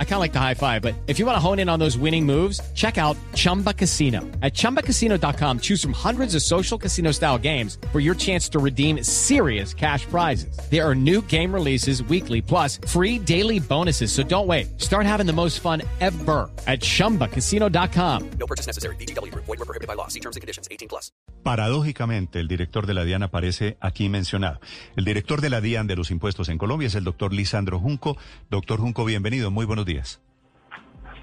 I 0.00 0.04
kind 0.04 0.14
of 0.14 0.20
like 0.20 0.32
the 0.32 0.40
high 0.40 0.54
five, 0.54 0.82
but 0.82 0.96
if 1.06 1.20
you 1.20 1.26
want 1.26 1.36
to 1.36 1.40
hone 1.40 1.60
in 1.60 1.68
on 1.68 1.78
those 1.78 1.96
winning 1.96 2.26
moves, 2.26 2.60
check 2.74 2.98
out 2.98 3.16
Chumba 3.34 3.72
Casino. 3.72 4.22
At 4.42 4.54
ChumbaCasino.com, 4.54 5.60
choose 5.60 5.80
from 5.80 5.92
hundreds 5.92 6.34
of 6.34 6.42
social 6.42 6.76
casino 6.76 7.12
style 7.12 7.38
games 7.38 7.78
for 7.92 8.00
your 8.00 8.16
chance 8.16 8.48
to 8.48 8.58
redeem 8.58 9.04
serious 9.04 9.72
cash 9.72 10.04
prizes. 10.06 10.58
There 10.68 10.84
are 10.84 10.96
new 10.96 11.22
game 11.22 11.54
releases 11.54 12.02
weekly, 12.02 12.42
plus 12.42 12.78
free 12.88 13.20
daily 13.20 13.60
bonuses. 13.60 14.10
So 14.10 14.24
don't 14.24 14.48
wait. 14.48 14.80
Start 14.80 15.06
having 15.06 15.26
the 15.26 15.32
most 15.32 15.60
fun 15.60 15.82
ever 16.00 16.50
at 16.66 16.80
ChumbaCasino.com. 16.80 18.30
No 18.30 18.46
purchase 18.48 18.66
necessary. 18.66 18.96
BGW. 18.96 19.32
Void 19.34 19.46
were 19.46 19.56
prohibited 19.58 19.86
by 19.86 19.94
law. 19.94 20.08
See 20.08 20.20
terms 20.20 20.34
and 20.34 20.40
conditions. 20.40 20.66
18 20.72 20.88
plus. 20.88 21.12
Paradójicamente, 21.44 22.40
el 22.40 22.48
director 22.48 22.86
de 22.86 22.94
la 22.94 23.04
DIAN 23.04 23.22
aparece 23.22 23.76
aquí 23.80 24.08
mencionado. 24.08 24.60
El 24.96 25.04
director 25.04 25.40
de 25.40 25.50
la 25.50 25.60
DIAN 25.60 25.86
de 25.86 25.96
los 25.96 26.10
impuestos 26.10 26.48
en 26.48 26.58
Colombia 26.58 26.88
es 26.88 26.94
el 26.94 27.04
doctor 27.04 27.32
Lisandro 27.32 27.78
Junco. 27.78 28.18
Doctor 28.50 28.80
Junco, 28.80 29.04
bienvenido. 29.04 29.50
Muy 29.50 29.64
buenos 29.64 29.86
días. 29.88 30.22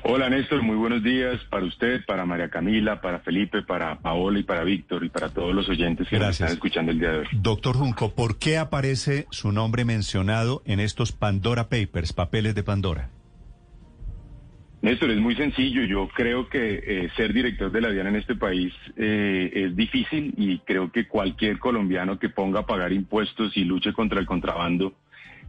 Hola 0.08 0.30
Néstor, 0.30 0.62
muy 0.62 0.76
buenos 0.76 1.02
días 1.02 1.42
para 1.50 1.66
usted, 1.66 2.06
para 2.06 2.26
María 2.26 2.50
Camila, 2.50 3.02
para 3.02 3.20
Felipe, 3.22 3.64
para 3.64 3.98
Paola 4.00 4.38
y 4.38 4.44
para 4.44 4.64
Víctor 4.64 5.04
y 5.04 5.10
para 5.10 5.30
todos 5.30 5.56
los 5.56 5.68
oyentes 5.68 6.08
que 6.08 6.20
nos 6.20 6.30
están 6.30 6.50
escuchando 6.50 6.92
el 6.92 7.00
día 7.00 7.10
de 7.10 7.18
hoy. 7.20 7.28
Doctor 7.32 7.76
Junco, 7.76 8.14
¿por 8.14 8.38
qué 8.38 8.60
aparece 8.60 9.26
su 9.32 9.52
nombre 9.52 9.84
mencionado 9.84 10.62
en 10.66 10.80
estos 10.80 11.12
Pandora 11.12 11.70
Papers, 11.70 12.14
papeles 12.14 12.54
de 12.54 12.62
Pandora? 12.62 13.10
Néstor, 14.84 15.10
es 15.10 15.18
muy 15.18 15.36
sencillo. 15.36 15.84
Yo 15.86 16.08
creo 16.10 16.48
que 16.48 16.84
eh, 16.86 17.10
ser 17.18 17.34
director 17.34 17.72
de 17.72 17.82
la 17.82 17.90
DIAN 17.90 18.06
en 18.06 18.18
este 18.18 18.36
país 18.36 18.72
eh, 18.98 19.52
es 19.56 19.76
difícil 19.76 20.36
y 20.38 20.60
creo 20.60 20.92
que 20.92 21.08
cualquier 21.08 21.58
colombiano 21.58 22.20
que 22.20 22.30
ponga 22.30 22.60
a 22.60 22.66
pagar 22.68 22.94
impuestos 22.94 23.58
y 23.58 23.64
luche 23.64 23.94
contra 23.94 24.20
el 24.20 24.28
contrabando 24.28 24.94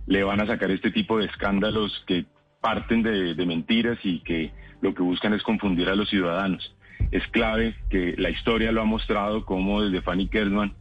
le 0.07 0.25
van 0.25 0.41
a 0.41 0.47
sacar 0.47 0.71
este 0.71 0.91
tipo 0.91 1.19
de 1.19 1.27
escándalos 1.27 2.03
que 2.07 2.25
parten 2.61 3.03
de, 3.03 3.47
mentiras 3.47 3.99
y 4.03 4.21
que 4.21 4.53
lo 4.81 4.95
que 4.95 5.03
buscan 5.03 5.33
es 5.35 5.43
confundir 5.43 5.89
a 5.89 5.95
los 5.95 6.09
ciudadanos. 6.09 6.75
Es 7.11 7.27
clave 7.29 7.75
que 7.91 8.15
la 8.17 8.31
historia 8.31 8.73
lo 8.73 8.83
ha 8.83 8.85
mostrado 8.85 9.45
como 9.45 9.83
desde 9.83 10.03
Fanny 10.03 10.29
Kersman 10.29 10.73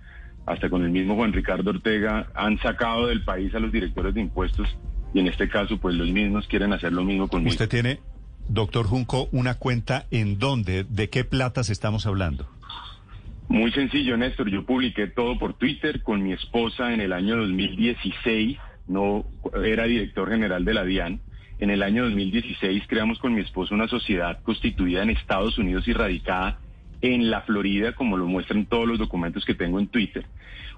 hasta 0.46 0.70
con 0.70 0.84
el 0.84 0.92
mismo 0.92 1.16
Juan 1.16 1.34
Ricardo 1.34 1.72
Ortega 1.72 2.28
han 2.36 2.58
sacado 2.60 3.08
del 3.08 3.24
país 3.24 3.54
a 3.56 3.60
los 3.60 3.72
directores 3.72 4.14
de 4.14 4.22
impuestos 4.22 4.68
y 5.14 5.20
en 5.20 5.28
este 5.28 5.50
caso 5.50 5.78
pues 5.80 5.96
los 5.96 6.10
mismos 6.10 6.48
quieren 6.48 6.74
hacer 6.74 6.94
lo 6.94 7.04
mismo 7.04 7.28
conmigo. 7.28 7.52
¿Usted 7.52 7.70
tiene, 7.70 8.00
doctor 8.48 8.86
Junco, 8.86 9.28
una 9.32 9.56
cuenta 9.56 10.06
en 10.12 10.38
dónde? 10.38 10.84
¿De 10.84 11.10
qué 11.10 11.24
platas 11.24 11.70
estamos 11.70 12.06
hablando? 12.06 12.48
Muy 13.48 13.72
sencillo, 13.72 14.18
Néstor. 14.18 14.50
Yo 14.50 14.66
publiqué 14.66 15.08
todo 15.08 15.38
por 15.38 15.54
Twitter 15.54 16.02
con 16.02 16.24
mi 16.24 16.34
esposa 16.34 16.94
en 16.94 17.02
el 17.02 17.14
año 17.14 17.38
2016 17.38 18.58
no 18.88 19.26
era 19.64 19.86
director 19.86 20.30
general 20.30 20.66
de 20.66 20.74
la 20.74 20.84
DIAN. 20.84 21.22
En 21.58 21.70
el 21.70 21.84
año 21.84 22.04
2016 22.04 22.84
creamos 22.88 23.18
con 23.20 23.34
mi 23.34 23.42
esposo 23.42 23.74
una 23.74 23.88
sociedad 23.88 24.42
constituida 24.44 25.04
en 25.04 25.12
Estados 25.12 25.58
Unidos 25.58 25.88
y 25.88 25.94
radicada 25.94 26.60
en 27.02 27.30
la 27.30 27.42
Florida, 27.42 27.94
como 27.94 28.18
lo 28.18 28.26
muestran 28.28 28.66
todos 28.66 28.88
los 28.88 29.00
documentos 29.00 29.46
que 29.46 29.56
tengo 29.56 29.80
en 29.80 29.88
Twitter. 29.88 30.26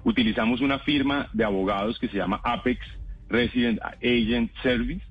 Utilizamos 0.03 0.61
una 0.61 0.79
firma 0.79 1.29
de 1.33 1.43
abogados 1.43 1.97
que 1.97 2.07
se 2.09 2.17
llama 2.17 2.41
Apex 2.43 2.79
Resident 3.27 3.81
Agent 3.81 4.51
Service. 4.61 5.03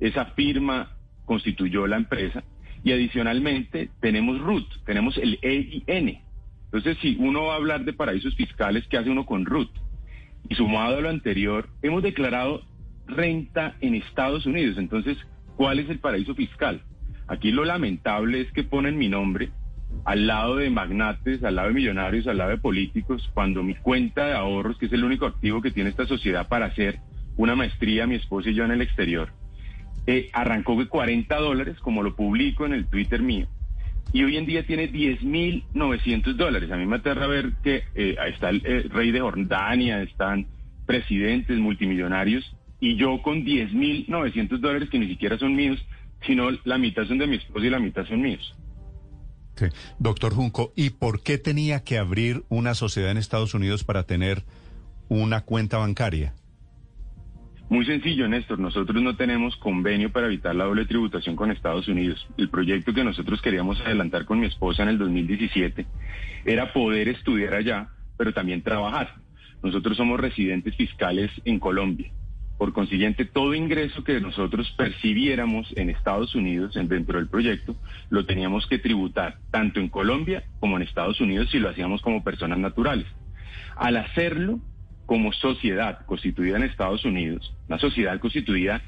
Esa 0.00 0.26
firma 0.26 0.90
constituyó 1.24 1.86
la 1.86 1.96
empresa 1.96 2.42
y 2.82 2.90
adicionalmente 2.90 3.90
tenemos 4.00 4.40
RUT, 4.40 4.66
tenemos 4.84 5.16
el 5.18 5.38
EIN. 5.42 6.18
Entonces, 6.64 6.98
si 7.00 7.16
uno 7.20 7.44
va 7.44 7.54
a 7.54 7.56
hablar 7.56 7.84
de 7.84 7.92
paraísos 7.92 8.34
fiscales, 8.34 8.84
¿qué 8.88 8.98
hace 8.98 9.10
uno 9.10 9.24
con 9.24 9.46
RUT? 9.46 9.70
Y 10.48 10.56
sumado 10.56 10.98
a 10.98 11.00
lo 11.00 11.08
anterior, 11.08 11.68
hemos 11.82 12.02
declarado 12.02 12.62
renta 13.06 13.76
en 13.80 13.94
Estados 13.94 14.46
Unidos. 14.46 14.76
Entonces, 14.78 15.16
¿cuál 15.56 15.78
es 15.78 15.88
el 15.90 15.98
paraíso 15.98 16.34
fiscal? 16.34 16.82
Aquí 17.26 17.50
lo 17.50 17.64
lamentable 17.64 18.40
es 18.40 18.52
que 18.52 18.64
ponen 18.64 18.98
mi 18.98 19.08
nombre 19.08 19.50
al 20.04 20.26
lado 20.26 20.56
de 20.56 20.70
magnates, 20.70 21.42
al 21.44 21.56
lado 21.56 21.68
de 21.68 21.74
millonarios, 21.74 22.26
al 22.26 22.38
lado 22.38 22.50
de 22.50 22.58
políticos, 22.58 23.30
cuando 23.32 23.62
mi 23.62 23.74
cuenta 23.74 24.26
de 24.26 24.34
ahorros, 24.34 24.76
que 24.78 24.86
es 24.86 24.92
el 24.92 25.04
único 25.04 25.26
activo 25.26 25.62
que 25.62 25.70
tiene 25.70 25.90
esta 25.90 26.06
sociedad 26.06 26.48
para 26.48 26.66
hacer 26.66 26.98
una 27.36 27.54
maestría, 27.54 28.06
mi 28.06 28.16
esposa 28.16 28.50
y 28.50 28.54
yo 28.54 28.64
en 28.64 28.72
el 28.72 28.82
exterior, 28.82 29.30
eh, 30.06 30.28
arrancó 30.32 30.76
de 30.76 30.86
40 30.86 31.34
dólares, 31.36 31.78
como 31.80 32.02
lo 32.02 32.14
publico 32.14 32.66
en 32.66 32.74
el 32.74 32.86
Twitter 32.86 33.22
mío, 33.22 33.46
y 34.12 34.22
hoy 34.22 34.36
en 34.36 34.46
día 34.46 34.66
tiene 34.66 34.90
10.900 34.92 36.34
dólares. 36.34 36.70
A 36.70 36.76
mí 36.76 36.86
me 36.86 36.96
aterra 36.96 37.26
ver 37.26 37.52
que 37.62 37.84
eh, 37.94 38.16
está 38.28 38.50
el 38.50 38.62
eh, 38.64 38.86
rey 38.90 39.10
de 39.10 39.20
Jordania, 39.20 40.02
están 40.02 40.46
presidentes 40.86 41.58
multimillonarios, 41.58 42.54
y 42.84 42.96
yo 42.96 43.22
con 43.22 43.46
10.900 43.46 44.58
dólares 44.58 44.90
que 44.90 44.98
ni 44.98 45.08
siquiera 45.08 45.38
son 45.38 45.56
míos, 45.56 45.82
sino 46.26 46.50
la 46.64 46.76
mitad 46.76 47.06
son 47.06 47.16
de 47.16 47.26
mi 47.26 47.36
esposo 47.36 47.64
y 47.64 47.70
la 47.70 47.78
mitad 47.78 48.04
son 48.06 48.20
míos. 48.20 48.54
Sí. 49.56 49.66
Doctor 49.98 50.34
Junco, 50.34 50.74
¿y 50.76 50.90
por 50.90 51.22
qué 51.22 51.38
tenía 51.38 51.82
que 51.82 51.96
abrir 51.96 52.44
una 52.50 52.74
sociedad 52.74 53.10
en 53.10 53.16
Estados 53.16 53.54
Unidos 53.54 53.84
para 53.84 54.02
tener 54.02 54.42
una 55.08 55.40
cuenta 55.46 55.78
bancaria? 55.78 56.34
Muy 57.70 57.86
sencillo, 57.86 58.28
Néstor. 58.28 58.58
Nosotros 58.58 59.02
no 59.02 59.16
tenemos 59.16 59.56
convenio 59.56 60.12
para 60.12 60.26
evitar 60.26 60.54
la 60.54 60.64
doble 60.64 60.84
tributación 60.84 61.36
con 61.36 61.50
Estados 61.50 61.88
Unidos. 61.88 62.28
El 62.36 62.50
proyecto 62.50 62.92
que 62.92 63.02
nosotros 63.02 63.40
queríamos 63.40 63.80
adelantar 63.80 64.26
con 64.26 64.40
mi 64.40 64.46
esposa 64.46 64.82
en 64.82 64.90
el 64.90 64.98
2017 64.98 65.86
era 66.44 66.70
poder 66.74 67.08
estudiar 67.08 67.54
allá, 67.54 67.88
pero 68.18 68.34
también 68.34 68.60
trabajar. 68.60 69.14
Nosotros 69.62 69.96
somos 69.96 70.20
residentes 70.20 70.76
fiscales 70.76 71.30
en 71.46 71.58
Colombia. 71.58 72.12
Por 72.58 72.72
consiguiente, 72.72 73.24
todo 73.24 73.54
ingreso 73.54 74.04
que 74.04 74.20
nosotros 74.20 74.72
percibiéramos 74.76 75.72
en 75.76 75.90
Estados 75.90 76.34
Unidos 76.34 76.74
dentro 76.74 77.18
del 77.18 77.28
proyecto, 77.28 77.74
lo 78.10 78.26
teníamos 78.26 78.66
que 78.66 78.78
tributar 78.78 79.38
tanto 79.50 79.80
en 79.80 79.88
Colombia 79.88 80.44
como 80.60 80.76
en 80.76 80.82
Estados 80.82 81.20
Unidos 81.20 81.50
si 81.50 81.58
lo 81.58 81.68
hacíamos 81.68 82.00
como 82.00 82.22
personas 82.22 82.58
naturales. 82.58 83.06
Al 83.76 83.96
hacerlo, 83.96 84.60
como 85.06 85.32
sociedad 85.32 86.06
constituida 86.06 86.56
en 86.56 86.62
Estados 86.62 87.04
Unidos, 87.04 87.54
una 87.68 87.78
sociedad 87.78 88.18
constituida 88.20 88.82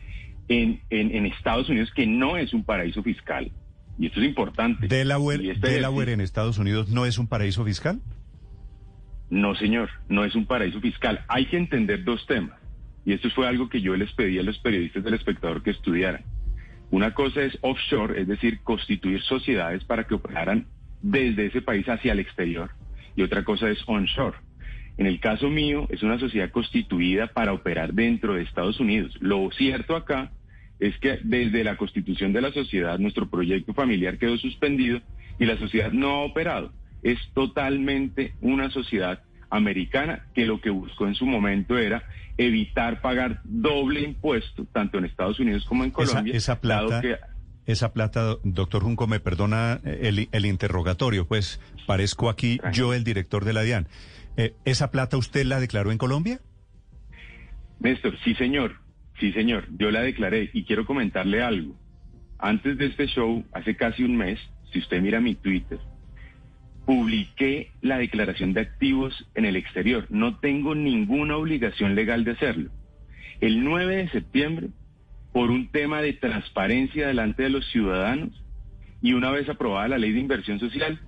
en, 0.48 0.81
en, 0.91 1.27
Estados 1.27 1.69
Unidos 1.69 1.91
que 1.94 2.06
no 2.06 2.37
es 2.37 2.54
un 2.54 2.65
paraíso 2.65 3.03
fiscal. 3.03 3.50
Y 3.98 4.06
esto 4.06 4.21
es 4.21 4.27
importante. 4.27 4.87
¿Delaware, 4.87 5.50
este 5.50 5.71
Delaware 5.71 6.12
en 6.12 6.21
Estados 6.21 6.59
Unidos 6.59 6.88
no 6.88 7.06
es 7.06 7.19
un 7.19 7.27
paraíso 7.27 7.65
fiscal? 7.65 8.00
No, 9.28 9.54
señor, 9.56 9.91
no 10.09 10.25
es 10.25 10.34
un 10.34 10.47
paraíso 10.47 10.81
fiscal. 10.81 11.25
Hay 11.28 11.47
que 11.47 11.56
entender 11.56 12.04
dos 12.04 12.25
temas. 12.27 12.60
Y 13.06 13.15
esto 13.15 13.31
fue 13.31 13.49
algo 13.49 13.71
que 13.71 13.81
yo 13.81 13.97
les 13.97 14.12
pedí 14.12 14.39
a 14.39 14.43
los 14.43 14.59
periodistas 14.59 15.03
del 15.03 15.15
espectador 15.15 15.62
que 15.62 15.71
estudiaran. 15.71 16.25
Una 16.91 17.15
cosa 17.15 17.43
es 17.43 17.56
offshore, 17.62 18.21
es 18.21 18.28
decir, 18.28 18.61
constituir 18.61 19.22
sociedades 19.22 19.84
para 19.84 20.05
que 20.05 20.15
operaran 20.15 20.67
desde 21.00 21.47
ese 21.47 21.62
país 21.62 21.89
hacia 21.89 22.12
el 22.12 22.21
exterior. 22.21 22.71
Y 23.16 23.22
otra 23.22 23.45
cosa 23.45 23.71
es 23.71 23.78
onshore, 23.87 24.37
en 24.99 25.06
el 25.06 25.21
caso 25.21 25.50
mío, 25.50 25.87
es 25.91 26.03
una 26.03 26.19
sociedad 26.19 26.50
constituida 26.50 27.27
para 27.27 27.53
operar 27.53 27.93
dentro 27.93 28.34
de 28.34 28.43
Estados 28.43 28.81
Unidos. 28.81 29.16
Lo 29.21 29.50
cierto 29.50 29.95
acá 29.95 30.33
es 30.81 30.99
que 30.99 31.19
desde 31.22 31.65
la 31.65 31.77
constitución 31.77 32.33
de 32.33 32.41
la 32.41 32.50
sociedad, 32.53 32.99
nuestro 32.99 33.28
proyecto 33.28 33.75
familiar 33.75 34.19
quedó 34.19 34.39
suspendido 34.39 35.00
y 35.39 35.45
la 35.45 35.59
sociedad 35.59 35.93
no 35.93 36.09
ha 36.09 36.25
operado. 36.25 36.72
Es 37.03 37.19
totalmente 37.34 38.34
una 38.41 38.71
sociedad 38.71 39.22
americana 39.50 40.27
que 40.34 40.47
lo 40.47 40.61
que 40.61 40.71
buscó 40.71 41.06
en 41.06 41.15
su 41.15 41.27
momento 41.27 41.77
era 41.77 42.03
evitar 42.39 43.01
pagar 43.01 43.41
doble 43.45 44.01
impuesto, 44.01 44.65
tanto 44.73 44.99
en 44.99 45.05
Estados 45.07 45.41
Unidos 45.41 45.65
como 45.65 45.85
en 45.85 45.91
Colombia. 45.91 46.35
Esa, 46.35 46.61
plata, 46.61 47.03
esa 47.65 47.93
plata, 47.93 48.37
doctor 48.45 48.83
Junco, 48.83 49.07
me 49.07 49.21
perdona 49.21 49.81
el, 49.85 50.29
el 50.31 50.47
interrogatorio, 50.47 51.27
pues 51.27 51.61
parezco 51.87 52.29
aquí 52.29 52.59
yo 52.73 52.95
el 52.95 53.05
director 53.05 53.45
de 53.45 53.53
la 53.53 53.63
DIAN. 53.63 53.89
Eh, 54.37 54.55
¿Esa 54.65 54.91
plata 54.91 55.16
usted 55.16 55.47
la 55.47 55.60
declaró 55.60 55.93
en 55.93 55.99
Colombia? 55.99 56.41
Néstor, 57.81 58.19
sí 58.22 58.34
señor, 58.34 58.77
sí 59.19 59.33
señor, 59.33 59.66
yo 59.78 59.91
la 59.91 60.03
declaré 60.03 60.51
y 60.53 60.65
quiero 60.65 60.87
comentarle 60.87 61.43
algo. 61.43 61.75
Antes 62.39 62.77
de 62.77 62.87
este 62.87 63.07
show, 63.07 63.45
hace 63.53 63.77
casi 63.77 64.03
un 64.03 64.16
mes, 64.16 64.39
si 64.72 64.78
usted 64.78 65.01
mira 65.01 65.21
mi 65.21 65.34
Twitter, 65.34 65.78
publiqué 66.86 67.72
la 67.83 67.98
declaración 67.98 68.54
de 68.54 68.60
activos 68.60 69.28
en 69.34 69.44
el 69.44 69.56
exterior. 69.56 70.06
No 70.09 70.38
tengo 70.38 70.74
ninguna 70.74 71.36
obligación 71.36 71.97
legal 71.97 72.24
de 72.24 72.30
hacerlo. 72.30 72.71
El 73.41 73.65
9 73.65 73.97
de 73.97 74.09
septiembre, 74.09 74.68
por 75.33 75.50
un 75.50 75.68
tema 75.71 76.00
de 76.00 76.15
transparencia 76.15 77.09
delante 77.09 77.42
de 77.42 77.50
los 77.50 77.66
ciudadanos 77.71 78.42
y 79.03 79.12
una 79.12 79.30
vez 79.30 79.48
aprobada 79.48 79.88
la 79.88 79.98
ley 79.98 80.12
de 80.12 80.21
inversión 80.21 80.60
social, 80.60 81.00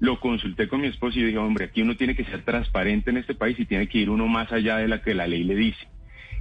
lo 0.00 0.20
consulté 0.20 0.68
con 0.68 0.82
mi 0.82 0.88
esposo 0.88 1.18
y 1.18 1.24
dije, 1.24 1.38
hombre, 1.38 1.64
aquí 1.64 1.80
uno 1.80 1.96
tiene 1.96 2.14
que 2.14 2.24
ser 2.24 2.44
transparente 2.44 3.10
en 3.10 3.16
este 3.16 3.34
país 3.34 3.58
y 3.58 3.64
tiene 3.64 3.88
que 3.88 3.98
ir 3.98 4.10
uno 4.10 4.28
más 4.28 4.52
allá 4.52 4.76
de 4.76 4.88
la 4.88 5.02
que 5.02 5.14
la 5.14 5.26
ley 5.26 5.44
le 5.44 5.54
dice. 5.54 5.88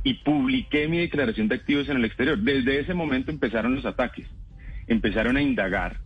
Y 0.04 0.16
publiqué 0.16 0.88
mi 0.88 0.98
declaración 0.98 1.48
de 1.48 1.56
activos 1.56 1.88
en 1.88 1.98
el 1.98 2.06
exterior. 2.06 2.40
Desde 2.40 2.80
ese 2.80 2.94
momento 2.94 3.32
empezaron 3.32 3.76
los 3.76 3.86
ataques, 3.86 4.28
empezaron 4.88 5.38
a 5.38 5.42
indagar 5.42 5.98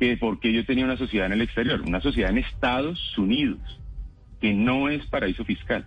que 0.00 0.16
porque 0.16 0.52
yo 0.52 0.64
tenía 0.64 0.84
una 0.86 0.96
sociedad 0.96 1.26
en 1.26 1.34
el 1.34 1.42
exterior, 1.42 1.82
una 1.82 2.00
sociedad 2.00 2.30
en 2.30 2.38
Estados 2.38 2.98
Unidos, 3.18 3.60
que 4.40 4.52
no 4.54 4.88
es 4.88 5.04
paraíso 5.06 5.44
fiscal. 5.44 5.86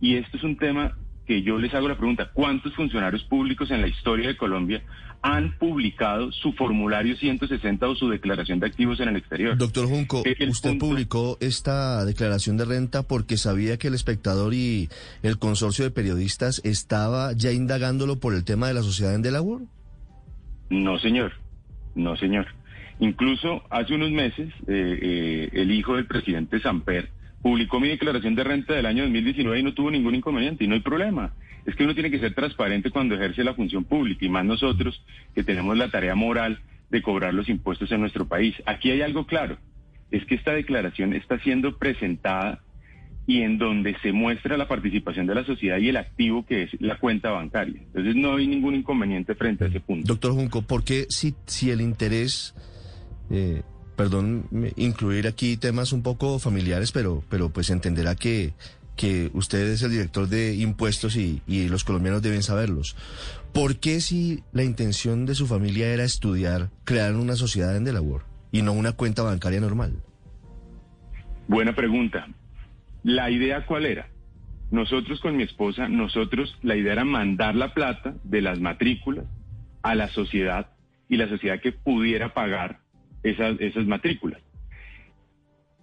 Y 0.00 0.16
esto 0.16 0.36
es 0.36 0.44
un 0.44 0.56
tema 0.56 0.96
que 1.26 1.42
yo 1.42 1.56
les 1.58 1.72
hago 1.72 1.88
la 1.88 1.96
pregunta, 1.96 2.30
¿cuántos 2.34 2.74
funcionarios 2.74 3.24
públicos 3.24 3.70
en 3.70 3.80
la 3.80 3.88
historia 3.88 4.28
de 4.28 4.36
Colombia 4.36 4.82
han 5.22 5.56
publicado 5.56 6.30
su 6.32 6.52
formulario 6.52 7.16
160 7.16 7.88
o 7.88 7.94
su 7.94 8.10
declaración 8.10 8.60
de 8.60 8.66
activos 8.66 9.00
en 9.00 9.08
el 9.08 9.16
exterior? 9.16 9.56
Doctor 9.56 9.86
Junco, 9.88 10.22
El 10.26 10.50
usted 10.50 10.68
punto- 10.72 10.86
publicó 10.86 11.38
esta 11.40 12.04
declaración 12.04 12.58
de 12.58 12.66
renta 12.66 13.04
porque 13.04 13.38
sabía 13.38 13.78
que 13.78 13.88
el 13.88 13.94
espectador 13.94 14.52
y 14.52 14.90
el 15.22 15.38
consorcio 15.38 15.86
de 15.86 15.90
periodistas 15.90 16.60
estaba 16.62 17.32
ya 17.32 17.50
indagándolo 17.52 18.20
por 18.20 18.34
el 18.34 18.44
tema 18.44 18.68
de 18.68 18.74
la 18.74 18.82
sociedad 18.82 19.14
en 19.14 19.22
Delaware. 19.22 19.64
No, 20.68 20.98
señor. 20.98 21.32
No, 21.94 22.14
señor. 22.16 22.46
Incluso 23.00 23.62
hace 23.70 23.94
unos 23.94 24.10
meses, 24.10 24.48
eh, 24.66 24.98
eh, 25.02 25.48
el 25.52 25.70
hijo 25.72 25.96
del 25.96 26.06
presidente 26.06 26.60
Samper 26.60 27.08
publicó 27.42 27.80
mi 27.80 27.88
declaración 27.88 28.34
de 28.34 28.44
renta 28.44 28.74
del 28.74 28.86
año 28.86 29.02
2019 29.02 29.58
y 29.58 29.62
no 29.62 29.74
tuvo 29.74 29.90
ningún 29.90 30.14
inconveniente 30.14 30.64
y 30.64 30.68
no 30.68 30.74
hay 30.74 30.80
problema. 30.80 31.34
Es 31.66 31.74
que 31.74 31.84
uno 31.84 31.94
tiene 31.94 32.10
que 32.10 32.18
ser 32.18 32.34
transparente 32.34 32.90
cuando 32.90 33.14
ejerce 33.14 33.44
la 33.44 33.54
función 33.54 33.84
pública 33.84 34.24
y 34.24 34.28
más 34.28 34.44
nosotros 34.44 35.02
que 35.34 35.44
tenemos 35.44 35.76
la 35.76 35.90
tarea 35.90 36.14
moral 36.14 36.60
de 36.90 37.02
cobrar 37.02 37.34
los 37.34 37.48
impuestos 37.48 37.90
en 37.92 38.00
nuestro 38.00 38.26
país. 38.26 38.54
Aquí 38.66 38.90
hay 38.90 39.02
algo 39.02 39.26
claro, 39.26 39.58
es 40.10 40.24
que 40.26 40.36
esta 40.36 40.52
declaración 40.52 41.12
está 41.12 41.38
siendo 41.40 41.76
presentada 41.76 42.60
y 43.26 43.42
en 43.42 43.58
donde 43.58 43.96
se 44.02 44.12
muestra 44.12 44.56
la 44.56 44.68
participación 44.68 45.26
de 45.26 45.34
la 45.34 45.44
sociedad 45.44 45.78
y 45.78 45.88
el 45.88 45.96
activo 45.96 46.44
que 46.44 46.64
es 46.64 46.70
la 46.80 46.98
cuenta 46.98 47.30
bancaria. 47.30 47.80
Entonces 47.80 48.14
no 48.16 48.36
hay 48.36 48.46
ningún 48.46 48.74
inconveniente 48.74 49.34
frente 49.34 49.64
a 49.64 49.68
ese 49.68 49.80
punto. 49.80 50.06
Doctor 50.06 50.32
Junco, 50.32 50.62
¿por 50.62 50.84
qué 50.84 51.06
si, 51.08 51.34
si 51.46 51.70
el 51.70 51.80
interés, 51.80 52.54
eh, 53.30 53.62
perdón, 53.96 54.46
incluir 54.76 55.26
aquí 55.26 55.56
temas 55.56 55.92
un 55.92 56.02
poco 56.02 56.38
familiares, 56.38 56.92
pero, 56.92 57.22
pero 57.28 57.50
pues 57.50 57.70
entenderá 57.70 58.14
que, 58.14 58.54
que 58.96 59.30
usted 59.34 59.68
es 59.68 59.82
el 59.82 59.92
director 59.92 60.28
de 60.28 60.54
impuestos 60.54 61.16
y, 61.16 61.42
y 61.46 61.68
los 61.68 61.84
colombianos 61.84 62.22
deben 62.22 62.42
saberlos. 62.42 62.96
¿Por 63.52 63.76
qué 63.76 64.00
si 64.00 64.42
la 64.52 64.64
intención 64.64 65.26
de 65.26 65.34
su 65.34 65.46
familia 65.46 65.92
era 65.92 66.04
estudiar, 66.04 66.70
crear 66.84 67.14
una 67.14 67.36
sociedad 67.36 67.76
en 67.76 67.84
Delaware 67.84 68.24
y 68.50 68.62
no 68.62 68.72
una 68.72 68.92
cuenta 68.92 69.22
bancaria 69.22 69.60
normal? 69.60 70.02
Buena 71.46 71.74
pregunta. 71.74 72.26
La 73.02 73.30
idea 73.30 73.66
cuál 73.66 73.86
era? 73.86 74.08
Nosotros 74.70 75.20
con 75.20 75.36
mi 75.36 75.42
esposa, 75.42 75.88
nosotros 75.88 76.56
la 76.62 76.74
idea 76.74 76.94
era 76.94 77.04
mandar 77.04 77.54
la 77.54 77.74
plata 77.74 78.14
de 78.24 78.40
las 78.40 78.60
matrículas 78.60 79.26
a 79.82 79.94
la 79.94 80.08
sociedad 80.08 80.70
y 81.08 81.16
la 81.16 81.28
sociedad 81.28 81.60
que 81.60 81.70
pudiera 81.70 82.34
pagar 82.34 82.80
esas, 83.24 83.86
matrículas. 83.86 84.40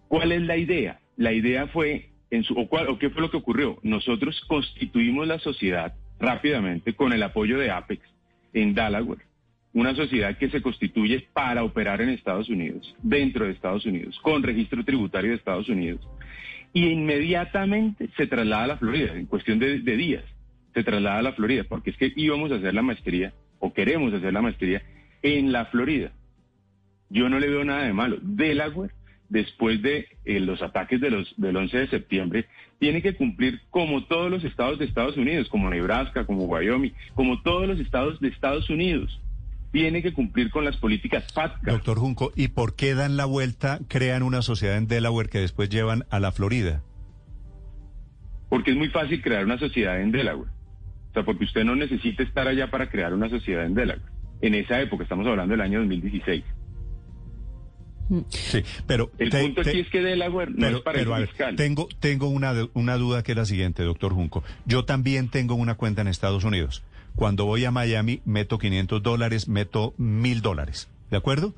¿Cuál 0.08 0.32
es 0.32 0.42
la 0.42 0.58
idea? 0.58 1.00
La 1.18 1.34
idea 1.34 1.68
fue, 1.68 2.10
en 2.30 2.44
su, 2.44 2.54
o, 2.54 2.68
cuál- 2.68 2.88
o 2.90 2.98
qué 3.00 3.10
fue 3.10 3.22
lo 3.22 3.32
que 3.32 3.38
ocurrió? 3.38 3.80
Nosotros 3.84 4.40
constituimos 4.48 5.28
la 5.28 5.40
sociedad 5.40 5.94
rápidamente 6.20 6.94
con 6.94 7.14
el 7.14 7.24
apoyo 7.24 7.58
de 7.58 7.72
Apex 7.72 8.02
en 8.54 8.74
Delaware, 8.74 9.22
una 9.74 9.96
sociedad 9.96 10.38
que 10.38 10.50
se 10.50 10.62
constituye 10.62 11.28
para 11.34 11.64
operar 11.64 12.02
en 12.02 12.10
Estados 12.10 12.50
Unidos, 12.50 12.96
dentro 13.02 13.46
de 13.46 13.52
Estados 13.52 13.86
Unidos, 13.86 14.20
con 14.22 14.44
registro 14.44 14.84
tributario 14.84 15.32
de 15.32 15.38
Estados 15.38 15.70
Unidos. 15.70 16.08
Y 16.74 16.88
inmediatamente 16.88 18.10
se 18.16 18.28
traslada 18.28 18.64
a 18.64 18.68
la 18.68 18.78
Florida, 18.78 19.14
en 19.16 19.26
cuestión 19.26 19.60
de, 19.60 19.80
de 19.80 19.98
días, 19.98 20.24
se 20.74 20.84
traslada 20.84 21.20
a 21.20 21.22
la 21.22 21.34
Florida, 21.34 21.64
porque 21.68 21.90
es 21.90 21.98
que 21.98 22.14
íbamos 22.16 22.52
a 22.52 22.56
hacer 22.56 22.74
la 22.74 22.82
maestría, 22.82 23.34
o 23.60 23.74
queremos 23.74 24.14
hacer 24.14 24.32
la 24.32 24.42
maestría, 24.42 24.82
en 25.22 25.52
la 25.52 25.66
Florida. 25.66 26.12
Yo 27.12 27.28
no 27.28 27.40
le 27.40 27.50
veo 27.50 27.64
nada 27.66 27.84
de 27.84 27.94
malo. 27.94 28.18
Delaware, 28.22 28.92
después 29.28 29.82
de 29.82 30.08
eh, 30.24 30.40
los 30.40 30.62
ataques 30.62 31.02
de 31.02 31.12
los, 31.12 31.34
del 31.36 31.58
11 31.58 31.78
de 31.78 31.88
septiembre, 31.90 32.48
tiene 32.80 33.02
que 33.02 33.16
cumplir 33.16 33.62
como 33.70 34.06
todos 34.06 34.32
los 34.32 34.44
estados 34.46 34.80
de 34.80 34.86
Estados 34.86 35.18
Unidos, 35.18 35.50
como 35.50 35.70
Nebraska, 35.70 36.26
como 36.26 36.46
Wyoming, 36.46 36.94
como 37.14 37.42
todos 37.42 37.68
los 37.68 37.80
estados 37.80 38.20
de 38.22 38.30
Estados 38.30 38.70
Unidos. 38.70 39.22
Tiene 39.74 40.02
que 40.02 40.14
cumplir 40.14 40.52
con 40.52 40.64
las 40.64 40.78
políticas 40.78 41.32
FATCA. 41.34 41.72
Doctor 41.72 42.00
Junco, 42.00 42.32
¿y 42.36 42.50
por 42.50 42.76
qué 42.76 42.96
dan 42.96 43.18
la 43.18 43.26
vuelta, 43.26 43.80
crean 43.88 44.24
una 44.24 44.42
sociedad 44.42 44.78
en 44.78 44.88
Delaware 44.88 45.30
que 45.30 45.40
después 45.40 45.70
llevan 45.70 46.06
a 46.10 46.20
la 46.20 46.32
Florida? 46.32 46.82
Porque 48.50 48.72
es 48.72 48.78
muy 48.78 48.90
fácil 48.90 49.22
crear 49.22 49.46
una 49.46 49.58
sociedad 49.58 50.02
en 50.02 50.12
Delaware. 50.12 50.50
O 51.10 51.14
sea, 51.14 51.24
porque 51.24 51.44
usted 51.44 51.66
no 51.66 51.76
necesita 51.76 52.24
estar 52.24 52.48
allá 52.48 52.72
para 52.72 52.90
crear 52.90 53.14
una 53.14 53.30
sociedad 53.30 53.66
en 53.66 53.74
Delaware. 53.74 54.12
En 54.42 54.56
esa 54.56 54.82
época, 54.82 55.04
estamos 55.04 55.28
hablando 55.28 55.52
del 55.52 55.62
año 55.62 55.80
2016. 55.80 56.44
Sí, 58.30 58.64
pero... 58.88 59.12
El 59.18 59.30
te- 59.30 59.42
punto 59.42 59.62
te- 59.64 59.70
aquí 59.70 59.80
es 59.80 59.90
que 59.90 60.02
Delaware 60.02 60.52
no 60.52 60.68
es 60.68 60.80
paraíso 60.82 61.10
pero, 61.10 61.20
ver, 61.20 61.28
fiscal. 61.28 61.56
tengo, 61.56 61.88
tengo 62.00 62.28
una, 62.28 62.54
una 62.74 62.98
duda 62.98 63.24
que 63.24 63.32
es 63.32 63.38
la 63.38 63.46
siguiente, 63.46 63.84
doctor 63.84 64.14
Junco. 64.14 64.44
Yo 64.66 64.86
también 64.86 65.30
tengo 65.30 65.56
una 65.56 65.76
cuenta 65.76 66.02
en 66.02 66.08
Estados 66.08 66.44
Unidos. 66.44 66.84
Cuando 67.16 67.46
voy 67.46 67.66
a 67.66 67.72
Miami, 67.72 68.22
meto 68.26 68.58
500 68.58 69.02
dólares, 69.04 69.48
meto 69.48 69.94
1000 69.98 70.42
dólares. 70.42 70.90
¿De 71.10 71.18
acuerdo? 71.18 71.54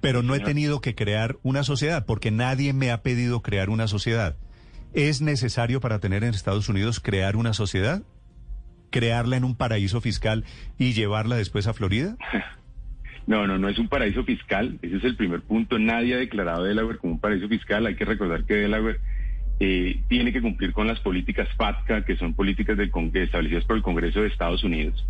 Pero 0.00 0.22
no 0.22 0.34
he 0.34 0.40
tenido 0.40 0.80
que 0.82 0.94
crear 0.94 1.36
una 1.42 1.62
sociedad 1.64 2.04
porque 2.06 2.30
nadie 2.30 2.72
me 2.74 2.90
ha 2.90 3.02
pedido 3.02 3.40
crear 3.40 3.70
una 3.70 3.88
sociedad. 3.88 4.36
¿Es 4.92 5.20
necesario 5.22 5.80
para 5.80 5.98
tener 5.98 6.22
en 6.24 6.34
Estados 6.34 6.68
Unidos 6.68 7.00
crear 7.00 7.36
una 7.36 7.54
sociedad? 7.54 8.02
¿Crearla 8.90 9.36
en 9.36 9.44
un 9.44 9.56
paraíso 9.56 10.00
fiscal 10.00 10.44
y 10.78 10.92
llevarla 10.92 11.36
después 11.36 11.66
a 11.66 11.72
Florida? 11.74 12.16
No, 13.26 13.46
no, 13.46 13.58
no 13.58 13.68
es 13.68 13.78
un 13.78 13.88
paraíso 13.88 14.24
fiscal. 14.24 14.78
Ese 14.82 14.96
es 14.96 15.04
el 15.04 15.16
primer 15.16 15.42
punto. 15.42 15.78
Nadie 15.78 16.14
ha 16.14 16.18
declarado 16.18 16.64
Delaware 16.64 16.98
como 16.98 17.14
un 17.14 17.20
paraíso 17.20 17.48
fiscal. 17.48 17.86
Hay 17.86 17.96
que 17.96 18.04
recordar 18.04 18.44
que 18.44 18.54
Delaware 18.54 19.00
eh, 19.58 20.00
tiene 20.08 20.32
que 20.32 20.42
cumplir 20.42 20.72
con 20.72 20.86
las 20.86 21.00
políticas 21.00 21.48
FATCA, 21.56 22.04
que 22.04 22.16
son 22.16 22.34
políticas 22.34 22.76
del 22.76 22.92
establecidas 23.14 23.64
por 23.64 23.76
el 23.76 23.82
Congreso 23.82 24.20
de 24.20 24.28
Estados 24.28 24.62
Unidos. 24.62 25.04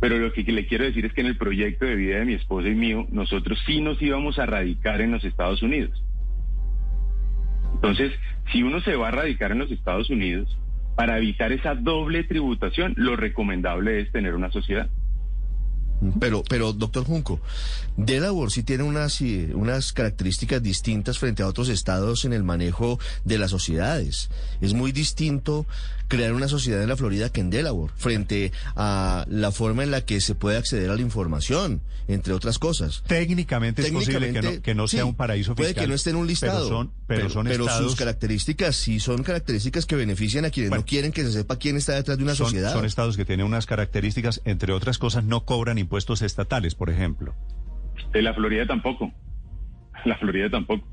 Pero 0.00 0.18
lo 0.18 0.32
que 0.32 0.42
le 0.44 0.66
quiero 0.66 0.84
decir 0.84 1.04
es 1.04 1.12
que 1.12 1.20
en 1.20 1.26
el 1.26 1.36
proyecto 1.36 1.84
de 1.84 1.96
vida 1.96 2.18
de 2.18 2.24
mi 2.24 2.34
esposa 2.34 2.68
y 2.68 2.74
mío, 2.74 3.06
nosotros 3.10 3.58
sí 3.66 3.80
nos 3.80 4.00
íbamos 4.00 4.38
a 4.38 4.46
radicar 4.46 5.00
en 5.00 5.10
los 5.10 5.24
Estados 5.24 5.62
Unidos. 5.62 6.02
Entonces, 7.74 8.12
si 8.52 8.62
uno 8.62 8.80
se 8.80 8.96
va 8.96 9.08
a 9.08 9.12
radicar 9.12 9.52
en 9.52 9.58
los 9.58 9.70
Estados 9.70 10.08
Unidos, 10.08 10.56
para 10.96 11.18
evitar 11.18 11.50
esa 11.50 11.74
doble 11.74 12.24
tributación, 12.24 12.94
lo 12.96 13.16
recomendable 13.16 14.00
es 14.00 14.12
tener 14.12 14.34
una 14.34 14.50
sociedad. 14.50 14.88
Pero, 16.18 16.42
pero, 16.48 16.72
doctor 16.72 17.04
Junco, 17.04 17.40
Delaware 17.96 18.50
sí 18.50 18.62
tiene 18.62 18.84
unas, 18.84 19.20
eh, 19.20 19.50
unas 19.54 19.92
características 19.92 20.62
distintas 20.62 21.18
frente 21.18 21.42
a 21.42 21.46
otros 21.46 21.68
estados 21.68 22.24
en 22.24 22.32
el 22.32 22.42
manejo 22.42 22.98
de 23.24 23.38
las 23.38 23.50
sociedades. 23.50 24.30
Es 24.60 24.72
muy 24.72 24.92
distinto 24.92 25.66
crear 26.10 26.32
una 26.32 26.48
sociedad 26.48 26.82
en 26.82 26.88
la 26.88 26.96
Florida 26.96 27.30
que 27.30 27.40
en 27.40 27.50
Delaware, 27.50 27.92
frente 27.96 28.52
a 28.74 29.24
la 29.28 29.52
forma 29.52 29.84
en 29.84 29.92
la 29.92 30.04
que 30.04 30.20
se 30.20 30.34
puede 30.34 30.56
acceder 30.56 30.90
a 30.90 30.96
la 30.96 31.00
información, 31.00 31.82
entre 32.08 32.32
otras 32.34 32.58
cosas. 32.58 33.04
Técnicamente 33.06 33.82
es 33.82 33.90
posible 33.92 34.32
que 34.32 34.42
no, 34.42 34.62
que 34.62 34.74
no 34.74 34.88
sea 34.88 35.02
sí, 35.02 35.08
un 35.08 35.14
paraíso 35.14 35.54
fiscal. 35.54 35.72
Puede 35.72 35.74
que 35.74 35.88
no 35.88 35.94
esté 35.94 36.10
en 36.10 36.16
un 36.16 36.26
listado. 36.26 36.64
Pero 36.64 36.68
son, 36.68 36.92
pero 37.06 37.30
son 37.30 37.46
pero 37.46 37.64
estados, 37.64 37.92
sus 37.92 37.96
características 37.96 38.74
sí 38.74 38.98
son 38.98 39.22
características 39.22 39.86
que 39.86 39.94
benefician 39.94 40.44
a 40.44 40.50
quienes 40.50 40.70
Bueno, 40.70 40.82
no 40.82 40.86
quieren 40.86 41.12
que 41.12 41.22
se 41.22 41.30
sepa 41.30 41.56
quién 41.56 41.76
está 41.76 41.94
detrás 41.94 42.18
de 42.18 42.24
una 42.24 42.34
son, 42.34 42.46
sociedad. 42.46 42.72
son 42.72 42.84
estados 42.84 43.16
que 43.16 43.24
tienen 43.24 43.46
unas 43.46 43.66
características, 43.66 44.40
entre 44.44 44.72
otras 44.72 44.98
cosas, 44.98 45.22
no 45.22 45.44
cobran 45.44 45.78
impuestos 45.78 45.89
estatales, 45.98 46.74
por 46.74 46.90
ejemplo. 46.90 47.34
En 48.12 48.24
la 48.24 48.34
Florida 48.34 48.66
tampoco. 48.66 49.12
La 50.04 50.16
Florida 50.16 50.48
tampoco. 50.48 50.86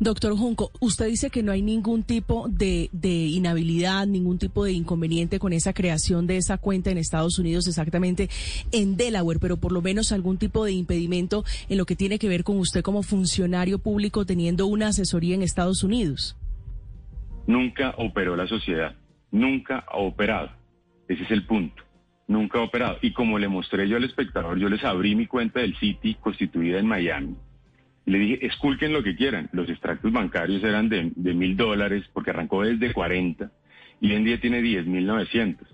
Doctor 0.00 0.36
Junco, 0.36 0.72
usted 0.80 1.06
dice 1.06 1.30
que 1.30 1.42
no 1.42 1.52
hay 1.52 1.62
ningún 1.62 2.02
tipo 2.02 2.48
de, 2.48 2.88
de 2.92 3.26
inhabilidad, 3.26 4.06
ningún 4.06 4.38
tipo 4.38 4.64
de 4.64 4.72
inconveniente 4.72 5.38
con 5.38 5.52
esa 5.52 5.72
creación 5.72 6.26
de 6.26 6.38
esa 6.38 6.58
cuenta 6.58 6.90
en 6.90 6.98
Estados 6.98 7.38
Unidos, 7.38 7.68
exactamente 7.68 8.28
en 8.72 8.96
Delaware, 8.96 9.38
pero 9.38 9.56
por 9.56 9.70
lo 9.70 9.80
menos 9.80 10.10
algún 10.10 10.38
tipo 10.38 10.64
de 10.64 10.72
impedimento 10.72 11.44
en 11.68 11.78
lo 11.78 11.86
que 11.86 11.94
tiene 11.94 12.18
que 12.18 12.28
ver 12.28 12.42
con 12.42 12.58
usted 12.58 12.82
como 12.82 13.02
funcionario 13.04 13.78
público 13.78 14.26
teniendo 14.26 14.66
una 14.66 14.88
asesoría 14.88 15.36
en 15.36 15.42
Estados 15.42 15.84
Unidos. 15.84 16.36
Nunca 17.46 17.94
operó 17.98 18.34
la 18.36 18.48
sociedad. 18.48 18.96
Nunca 19.30 19.84
ha 19.88 19.98
operado. 19.98 20.50
Ese 21.08 21.22
es 21.22 21.30
el 21.30 21.46
punto. 21.46 21.83
Nunca 22.26 22.58
ha 22.58 22.62
operado. 22.62 22.98
Y 23.02 23.12
como 23.12 23.38
le 23.38 23.48
mostré 23.48 23.88
yo 23.88 23.96
al 23.96 24.04
espectador, 24.04 24.58
yo 24.58 24.68
les 24.68 24.82
abrí 24.84 25.14
mi 25.14 25.26
cuenta 25.26 25.60
del 25.60 25.76
Citi 25.76 26.14
constituida 26.14 26.78
en 26.78 26.86
Miami. 26.86 27.36
Le 28.06 28.18
dije, 28.18 28.46
esculquen 28.46 28.92
lo 28.92 29.02
que 29.02 29.16
quieran. 29.16 29.48
Los 29.52 29.68
extractos 29.68 30.12
bancarios 30.12 30.62
eran 30.62 30.88
de 30.88 31.34
mil 31.34 31.56
dólares 31.56 32.04
porque 32.12 32.30
arrancó 32.30 32.62
desde 32.62 32.92
40 32.92 33.50
y 34.00 34.10
hoy 34.10 34.16
en 34.16 34.24
día 34.24 34.40
tiene 34.40 34.60
10 34.60 34.86
mil 34.86 35.06
900. 35.06 35.66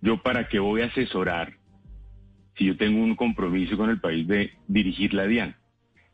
Yo 0.00 0.22
para 0.22 0.48
qué 0.48 0.58
voy 0.58 0.82
a 0.82 0.86
asesorar 0.86 1.54
si 2.56 2.66
yo 2.66 2.76
tengo 2.76 3.02
un 3.02 3.14
compromiso 3.16 3.76
con 3.76 3.88
el 3.88 4.00
país 4.00 4.26
de 4.26 4.52
dirigir 4.68 5.14
la 5.14 5.26
DIAN. 5.26 5.56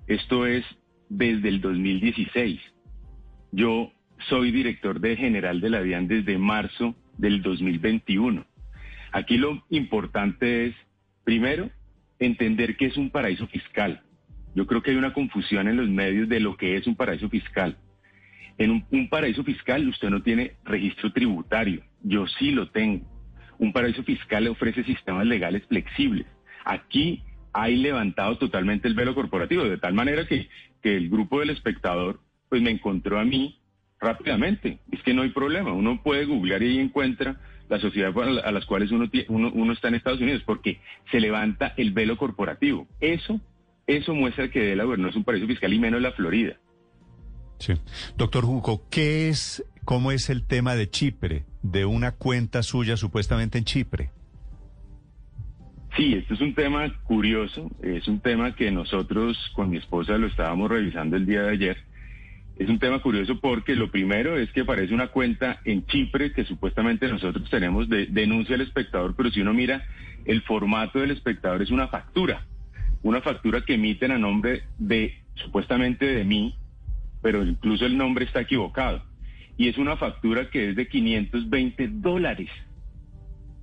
Esto 0.07 0.47
es 0.47 0.65
desde 1.09 1.49
el 1.49 1.61
2016. 1.61 2.61
Yo 3.51 3.93
soy 4.29 4.53
director 4.53 5.01
de 5.01 5.17
general 5.17 5.61
de 5.61 5.71
la 5.71 5.83
DIAN 5.83 6.07
desde 6.07 6.39
marzo 6.39 6.95
del 7.17 7.43
2021. 7.43 8.47
Aquí 9.13 9.37
lo 9.37 9.65
importante 9.71 10.67
es, 10.67 10.75
primero, 11.25 11.71
entender 12.19 12.77
que 12.77 12.87
es 12.87 12.97
un 12.97 13.11
paraíso 13.11 13.47
fiscal. 13.47 14.03
Yo 14.55 14.67
creo 14.67 14.83
que 14.83 14.91
hay 14.91 14.97
una 14.97 15.13
confusión 15.13 15.69
en 15.69 15.77
los 15.77 15.89
medios 15.89 16.29
de 16.29 16.41
lo 16.41 16.57
que 16.57 16.77
es 16.77 16.87
un 16.87 16.97
paraíso 16.97 17.29
fiscal. 17.29 17.77
En 18.59 18.85
un, 18.91 19.09
paraíso 19.09 19.45
fiscal 19.45 19.87
usted 19.89 20.11
no 20.11 20.23
tiene 20.23 20.57
registro 20.65 21.13
tributario. 21.13 21.83
Yo 22.03 22.27
sí 22.27 22.51
lo 22.51 22.69
tengo. 22.71 23.07
Un 23.59 23.73
paraíso 23.73 24.03
fiscal 24.03 24.45
le 24.45 24.51
ofrece 24.51 24.83
sistemas 24.85 25.27
legales 25.27 25.65
flexibles. 25.67 26.27
Aquí 26.65 27.23
hay 27.53 27.77
levantado 27.77 28.37
totalmente 28.37 28.89
el 28.89 28.95
velo 28.95 29.15
corporativo, 29.15 29.65
de 29.65 29.79
tal 29.79 29.95
manera 29.95 30.27
que, 30.27 30.49
que 30.83 30.97
el 30.97 31.09
grupo 31.09 31.41
del 31.41 31.51
espectador 31.51 32.21
pues 32.49 32.61
me 32.61 32.71
encontró 32.71 33.19
a 33.21 33.25
mí 33.25 33.61
rápidamente. 34.01 34.81
Es 34.91 35.03
que 35.03 35.15
no 35.15 35.23
hay 35.23 35.31
problema. 35.31 35.73
Uno 35.73 36.03
puede 36.03 36.25
googlear 36.25 36.63
y 36.63 36.81
encuentra 36.81 37.41
la 37.69 37.79
sociedad 37.79 38.13
a 38.45 38.53
las 38.53 38.67
cuales 38.67 38.91
uno, 38.91 39.09
uno, 39.29 39.51
uno 39.53 39.73
está 39.73 39.89
en 39.89 39.95
Estados 39.95 40.21
Unidos, 40.21 40.43
porque 40.45 40.81
se 41.11 41.21
levanta 41.21 41.75
el 41.77 41.93
velo 41.93 42.17
corporativo. 42.17 42.87
Eso, 43.01 43.41
eso 43.87 44.15
muestra 44.15 44.51
que 44.51 44.61
Delaware 44.61 45.01
no 45.01 45.09
es 45.09 45.17
un 45.17 45.25
paraíso 45.25 45.47
fiscal 45.47 45.73
y 45.73 45.79
menos 45.79 46.01
la 46.01 46.13
Florida. 46.13 46.57
Sí. 47.59 47.75
Doctor 48.17 48.45
Junco, 48.45 48.83
¿qué 48.91 49.29
es, 49.29 49.65
cómo 49.85 50.13
es 50.13 50.31
el 50.31 50.45
tema 50.45 50.77
de 50.77 50.89
Chipre, 50.89 51.45
de 51.63 51.85
una 51.85 52.13
cuenta 52.13 52.63
suya 52.63 52.97
supuestamente 52.97 53.59
en 53.59 53.65
Chipre? 53.65 54.11
Sí, 55.97 56.15
esto 56.15 56.35
es 56.35 56.41
un 56.41 56.55
tema 56.55 56.93
curioso, 57.05 57.69
es 57.83 58.07
un 58.07 58.21
tema 58.21 58.55
que 58.55 58.71
nosotros 58.71 59.37
con 59.55 59.71
mi 59.71 59.79
esposa 59.79 60.17
lo 60.17 60.29
estábamos 60.29 60.71
revisando 60.71 61.17
el 61.17 61.27
día 61.27 61.43
de 61.43 61.51
ayer. 61.51 61.77
Es 62.59 62.69
un 62.69 62.81
tema 62.81 63.01
curioso 63.01 63.39
porque 63.41 63.77
lo 63.77 63.89
primero 63.89 64.37
es 64.37 64.51
que 64.51 64.63
aparece 64.63 64.93
una 64.93 65.09
cuenta 65.09 65.61
en 65.65 65.87
Chipre 65.87 66.33
que 66.33 66.45
supuestamente 66.45 67.07
nosotros 67.07 67.49
tenemos 67.51 67.89
de 67.89 68.07
denuncia 68.07 68.57
al 68.57 68.63
espectador, 68.63 69.15
pero 69.17 69.31
si 69.31 69.41
uno 69.41 69.55
mira 69.55 69.87
el 70.25 70.43
formato 70.43 70.99
del 70.99 71.13
espectador 71.13 71.63
es 71.63 71.71
una 71.71 71.87
factura, 71.87 72.47
una 73.03 73.21
factura 73.21 73.61
que 73.61 73.75
emiten 73.75 74.11
a 74.11 74.19
nombre 74.19 74.65
de 74.77 75.15
supuestamente 75.37 76.05
de 76.05 76.25
mí, 76.25 76.57
pero 77.23 77.45
incluso 77.45 77.87
el 77.87 77.97
nombre 77.97 78.25
está 78.25 78.41
equivocado. 78.41 79.05
Y 79.57 79.69
es 79.69 79.79
una 79.79 79.97
factura 79.97 80.51
que 80.51 80.71
es 80.71 80.77
de 80.77 80.89
520 80.89 81.89
dólares. 81.93 82.51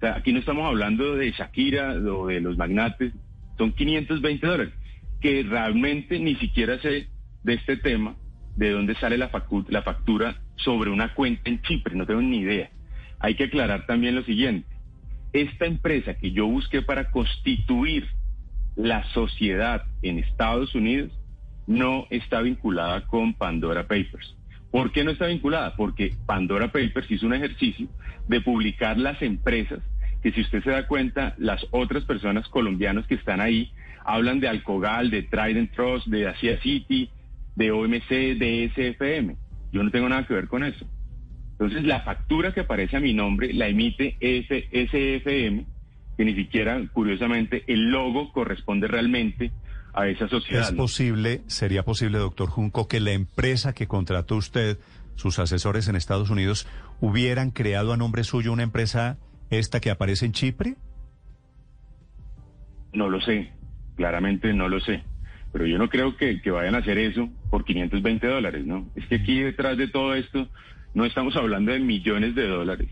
Aquí 0.01 0.31
no 0.31 0.39
estamos 0.39 0.65
hablando 0.65 1.15
de 1.15 1.31
Shakira 1.31 1.95
o 1.95 2.27
de 2.27 2.39
los 2.39 2.57
magnates, 2.57 3.11
son 3.57 3.73
520 3.73 4.47
dólares, 4.47 4.73
que 5.19 5.43
realmente 5.43 6.17
ni 6.17 6.35
siquiera 6.35 6.79
sé 6.79 7.09
de 7.43 7.53
este 7.53 7.77
tema, 7.77 8.15
de 8.55 8.71
dónde 8.71 8.95
sale 8.95 9.17
la, 9.17 9.29
factura 9.29 10.35
sobre 10.55 10.89
una 10.89 11.13
cuenta 11.13 11.49
en 11.49 11.61
Chipre, 11.61 11.95
no 11.95 12.05
tengo 12.05 12.21
ni 12.21 12.39
idea. 12.39 12.69
Hay 13.19 13.35
que 13.35 13.45
aclarar 13.45 13.85
también 13.85 14.15
lo 14.15 14.23
siguiente, 14.23 14.67
esta 15.33 15.65
empresa 15.65 16.13
que 16.15 16.31
yo 16.31 16.47
busqué 16.47 16.81
para 16.81 17.11
constituir 17.11 18.07
la 18.75 19.03
sociedad 19.11 19.83
en 20.01 20.19
Estados 20.19 20.73
Unidos 20.75 21.11
no 21.67 22.07
está 22.09 22.41
vinculada 22.41 23.05
con 23.07 23.33
Pandora 23.33 23.83
Papers. 23.83 24.35
¿Por 24.71 24.91
qué 24.91 25.03
no 25.03 25.11
está 25.11 25.27
vinculada? 25.27 25.75
Porque 25.75 26.13
Pandora 26.25 26.67
Papers 26.67 27.09
hizo 27.09 27.25
un 27.25 27.33
ejercicio 27.33 27.87
de 28.27 28.41
publicar 28.41 28.97
las 28.97 29.21
empresas 29.21 29.79
que 30.21 30.31
si 30.31 30.41
usted 30.41 30.63
se 30.63 30.71
da 30.71 30.87
cuenta, 30.87 31.35
las 31.37 31.65
otras 31.71 32.03
personas 32.03 32.47
colombianas 32.49 33.05
que 33.07 33.15
están 33.15 33.41
ahí 33.41 33.71
hablan 34.03 34.39
de 34.39 34.47
Alcogal, 34.47 35.11
de 35.11 35.23
Trident 35.23 35.71
Trust, 35.73 36.07
de 36.07 36.27
Asia 36.27 36.59
City, 36.61 37.09
de 37.55 37.71
OMC, 37.71 38.09
de 38.09 38.71
SFM. 38.73 39.37
Yo 39.71 39.83
no 39.83 39.91
tengo 39.91 40.09
nada 40.09 40.25
que 40.27 40.33
ver 40.33 40.47
con 40.47 40.63
eso. 40.63 40.85
Entonces, 41.51 41.83
la 41.83 42.01
factura 42.01 42.53
que 42.53 42.61
aparece 42.61 42.97
a 42.97 42.99
mi 42.99 43.13
nombre 43.13 43.53
la 43.53 43.67
emite 43.67 44.17
SFM, 44.19 45.65
que 46.17 46.25
ni 46.25 46.35
siquiera, 46.35 46.81
curiosamente, 46.91 47.63
el 47.67 47.91
logo 47.91 48.31
corresponde 48.33 48.87
realmente 48.87 49.51
a 49.93 50.07
esa 50.07 50.27
sociedad. 50.27 50.63
¿Es 50.63 50.73
posible, 50.73 51.41
sería 51.47 51.83
posible, 51.83 52.17
doctor 52.17 52.49
Junco, 52.49 52.89
que 52.89 52.99
la 52.99 53.13
empresa 53.13 53.73
que 53.73 53.87
contrató 53.87 54.35
usted, 54.35 54.77
sus 55.15 55.39
asesores 55.39 55.87
en 55.87 55.95
Estados 55.95 56.29
Unidos, 56.29 56.67
hubieran 56.99 57.51
creado 57.51 57.93
a 57.93 57.97
nombre 57.97 58.25
suyo 58.25 58.51
una 58.51 58.63
empresa, 58.63 59.17
esta 59.49 59.79
que 59.79 59.91
aparece 59.91 60.25
en 60.25 60.33
Chipre? 60.33 60.75
No 62.91 63.09
lo 63.09 63.21
sé, 63.21 63.53
claramente 63.95 64.53
no 64.53 64.67
lo 64.67 64.81
sé. 64.81 65.03
Pero 65.55 65.67
yo 65.67 65.77
no 65.77 65.87
creo 65.87 66.17
que, 66.17 66.41
que 66.41 66.51
vayan 66.51 66.75
a 66.75 66.79
hacer 66.79 66.97
eso 66.97 67.29
por 67.49 67.63
520 67.63 68.27
dólares, 68.27 68.65
¿no? 68.65 68.89
Es 68.93 69.05
que 69.05 69.15
aquí 69.15 69.39
detrás 69.39 69.77
de 69.77 69.87
todo 69.87 70.13
esto 70.13 70.49
no 70.93 71.05
estamos 71.05 71.33
hablando 71.37 71.71
de 71.71 71.79
millones 71.79 72.35
de 72.35 72.45
dólares. 72.45 72.89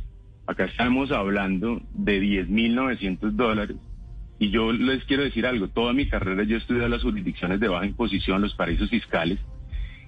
Acá 0.48 0.63
estamos 0.63 1.12
hablando 1.12 1.82
de 1.93 2.22
10.900 2.22 3.32
dólares. 3.32 3.75
Y 4.39 4.50
yo 4.50 4.72
les 4.72 5.03
quiero 5.03 5.24
decir 5.24 5.46
algo, 5.46 5.67
toda 5.67 5.91
mi 5.91 6.08
carrera 6.08 6.43
yo 6.43 6.55
he 6.55 6.60
estudiado 6.60 6.88
las 6.88 7.03
jurisdicciones 7.03 7.60
de 7.60 7.67
baja 7.67 7.86
imposición, 7.86 8.41
los 8.41 8.55
paraísos 8.55 8.89
fiscales, 8.89 9.39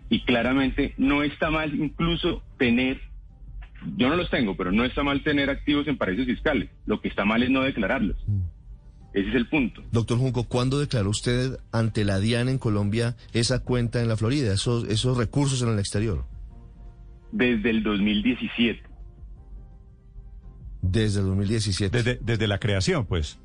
y 0.10 0.24
claramente 0.24 0.94
no 0.98 1.24
está 1.24 1.52
mal 1.52 1.76
incluso 1.76 2.42
tener, 2.58 3.02
yo 3.98 4.08
no 4.08 4.16
los 4.16 4.30
tengo, 4.30 4.56
pero 4.56 4.72
no 4.72 4.86
está 4.86 5.04
mal 5.04 5.24
tener 5.24 5.50
activos 5.50 5.90
en 5.90 5.98
paraísos 5.98 6.26
fiscales. 6.26 6.70
Lo 6.86 7.02
que 7.02 7.10
está 7.10 7.26
mal 7.26 7.44
es 7.44 7.50
no 7.50 7.64
declararlos. 7.64 8.16
Ese 9.16 9.30
es 9.30 9.36
el 9.36 9.48
punto. 9.48 9.82
Doctor 9.94 10.18
Junco, 10.18 10.44
¿cuándo 10.44 10.78
declaró 10.78 11.10
usted 11.10 11.58
ante 11.72 12.04
la 12.04 12.20
DIAN 12.20 12.50
en 12.50 12.58
Colombia 12.58 13.16
esa 13.32 13.60
cuenta 13.64 14.02
en 14.02 14.10
la 14.10 14.18
Florida, 14.18 14.54
esos, 14.54 14.84
esos 14.90 15.18
recursos 15.18 15.62
en 15.62 15.70
el 15.70 15.80
exterior? 15.80 16.26
Desde 17.32 17.70
el 17.70 17.82
2017. 17.82 18.84
Desde 20.82 21.22
el 21.22 21.28
2017. 21.28 21.98
Desde, 21.98 22.20
desde 22.22 22.48
la 22.48 22.60
creación, 22.60 23.06
pues. 23.06 23.40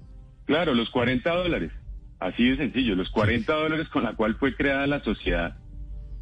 Claro, 0.45 0.75
los 0.75 0.91
40 0.91 1.33
dólares. 1.33 1.71
Así 2.19 2.51
de 2.51 2.57
sencillo, 2.57 2.97
los 2.97 3.09
40 3.11 3.53
dólares 3.53 3.89
con 3.91 4.03
la 4.03 4.17
cual 4.17 4.35
fue 4.41 4.57
creada 4.57 4.89
la 4.89 5.05
sociedad, 5.05 5.57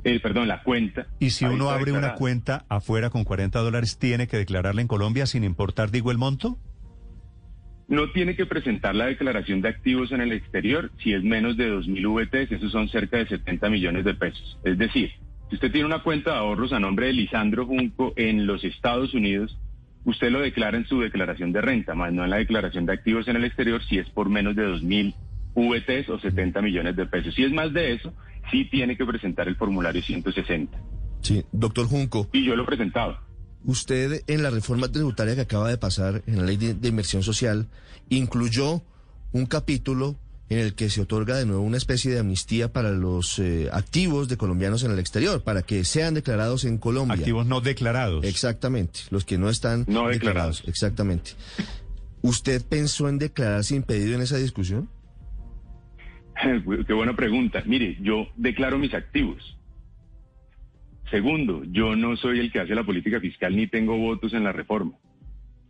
eh, 0.05 0.21
perdón, 0.21 0.47
la 0.47 0.62
cuenta. 0.62 1.07
Y 1.21 1.31
si 1.31 1.47
uno 1.47 1.71
abre 1.71 1.93
una 1.93 2.14
cuenta 2.17 2.67
afuera 2.69 3.09
con 3.09 3.25
40 3.25 3.59
dólares, 3.61 3.99
¿tiene 3.99 4.26
que 4.26 4.37
declararla 4.37 4.83
en 4.83 4.88
Colombia 4.88 5.25
sin 5.25 5.43
importar, 5.43 5.90
digo, 5.90 6.11
el 6.11 6.19
monto? 6.19 6.59
No 7.88 8.11
tiene 8.11 8.37
que 8.37 8.45
presentar 8.45 8.95
la 8.95 9.07
declaración 9.07 9.62
de 9.62 9.71
activos 9.71 10.12
en 10.12 10.21
el 10.21 10.33
exterior 10.33 10.92
si 11.02 11.14
es 11.14 11.23
menos 11.25 11.57
de 11.57 11.73
2.000 11.73 12.07
VTs, 12.07 12.52
esos 12.52 12.71
son 12.71 12.88
cerca 12.90 13.16
de 13.16 13.26
70 13.26 13.71
millones 13.71 14.04
de 14.04 14.14
pesos. 14.14 14.59
Es 14.62 14.76
decir, 14.76 15.11
si 15.49 15.54
usted 15.54 15.73
tiene 15.73 15.87
una 15.87 16.02
cuenta 16.02 16.33
de 16.33 16.38
ahorros 16.38 16.75
a 16.75 16.80
nombre 16.80 17.07
de 17.07 17.14
Lisandro 17.14 17.64
Junco 17.64 18.12
en 18.16 18.47
los 18.47 18.62
Estados 18.62 19.14
Unidos, 19.14 19.59
usted 20.04 20.30
lo 20.30 20.40
declara 20.40 20.76
en 20.76 20.87
su 20.87 21.00
declaración 21.00 21.52
de 21.52 21.62
renta, 21.62 21.95
más 21.95 22.12
no 22.12 22.25
en 22.25 22.30
la 22.30 22.37
declaración 22.37 22.85
de 22.85 22.92
activos 22.92 23.26
en 23.26 23.37
el 23.37 23.45
exterior 23.45 23.83
si 23.83 23.99
es 23.99 24.09
por 24.11 24.28
menos 24.28 24.54
de 24.54 24.66
2.000 24.68 25.14
VTs 25.54 26.11
o 26.11 26.18
70 26.18 26.61
millones 26.61 26.95
de 26.95 27.07
pesos. 27.07 27.35
Si 27.35 27.42
es 27.42 27.52
más 27.52 27.73
de 27.73 27.95
eso, 27.95 28.12
sí 28.50 28.66
tiene 28.66 28.99
que 28.99 29.07
presentar 29.07 29.49
el 29.49 29.57
formulario 29.57 30.02
160. 30.02 30.78
Sí, 31.23 31.42
doctor 31.52 31.87
Junco, 31.87 32.28
Y 32.33 32.45
yo 32.45 32.54
lo 32.54 32.64
he 32.64 32.66
presentado. 32.66 33.18
Usted 33.65 34.23
en 34.27 34.43
la 34.43 34.50
reforma 34.50 34.91
tributaria 34.91 35.35
que 35.35 35.43
acaba 35.43 35.69
de 35.69 35.79
pasar 35.79 36.23
en 36.27 36.38
la 36.38 36.45
ley 36.45 36.57
de, 36.57 36.75
de 36.75 36.88
inversión 36.88 37.23
social 37.23 37.67
incluyó 38.09 38.83
un 39.33 39.47
capítulo 39.47 40.17
en 40.50 40.59
el 40.59 40.75
que 40.75 40.88
se 40.88 41.03
otorga 41.03 41.37
de 41.37 41.47
nuevo 41.47 41.62
una 41.62 41.77
especie 41.77 42.12
de 42.12 42.21
amnistía 42.21 42.73
para 42.73 42.91
los 42.91 43.38
eh, 43.38 43.69
activos 43.73 44.29
de 44.29 44.37
colombianos 44.37 44.83
en 44.83 44.93
el 44.93 44.99
exterior, 44.99 45.43
para 45.43 45.62
que 45.62 45.85
sean 45.85 46.15
declarados 46.15 46.65
en 46.65 46.79
Colombia. 46.79 47.17
Activos 47.17 47.47
no 47.47 47.61
declarados. 47.61 48.25
Exactamente, 48.25 49.00
los 49.11 49.25
que 49.25 49.37
no 49.37 49.50
están 49.50 49.85
No 49.88 50.09
declarados. 50.09 50.62
Exactamente. 50.67 51.33
¿Usted 52.23 52.65
pensó 52.65 53.09
en 53.09 53.19
declararse 53.19 53.77
impedido 53.77 54.15
en 54.15 54.23
esa 54.23 54.38
discusión? 54.38 54.88
Qué 56.87 56.93
buena 56.95 57.15
pregunta. 57.15 57.62
Mire, 57.67 57.99
yo 58.00 58.29
declaro 58.37 58.79
mis 58.79 58.95
activos. 58.95 59.58
Segundo, 61.11 61.62
yo 61.65 61.97
no 61.97 62.17
soy 62.17 62.38
el 62.41 62.53
que 62.53 62.61
hace 62.61 62.75
la 62.75 62.85
política 62.85 63.21
fiscal 63.21 63.57
ni 63.57 63.67
tengo 63.67 63.97
votos 63.97 64.35
en 64.35 64.45
la 64.45 64.53
reforma. 64.53 64.93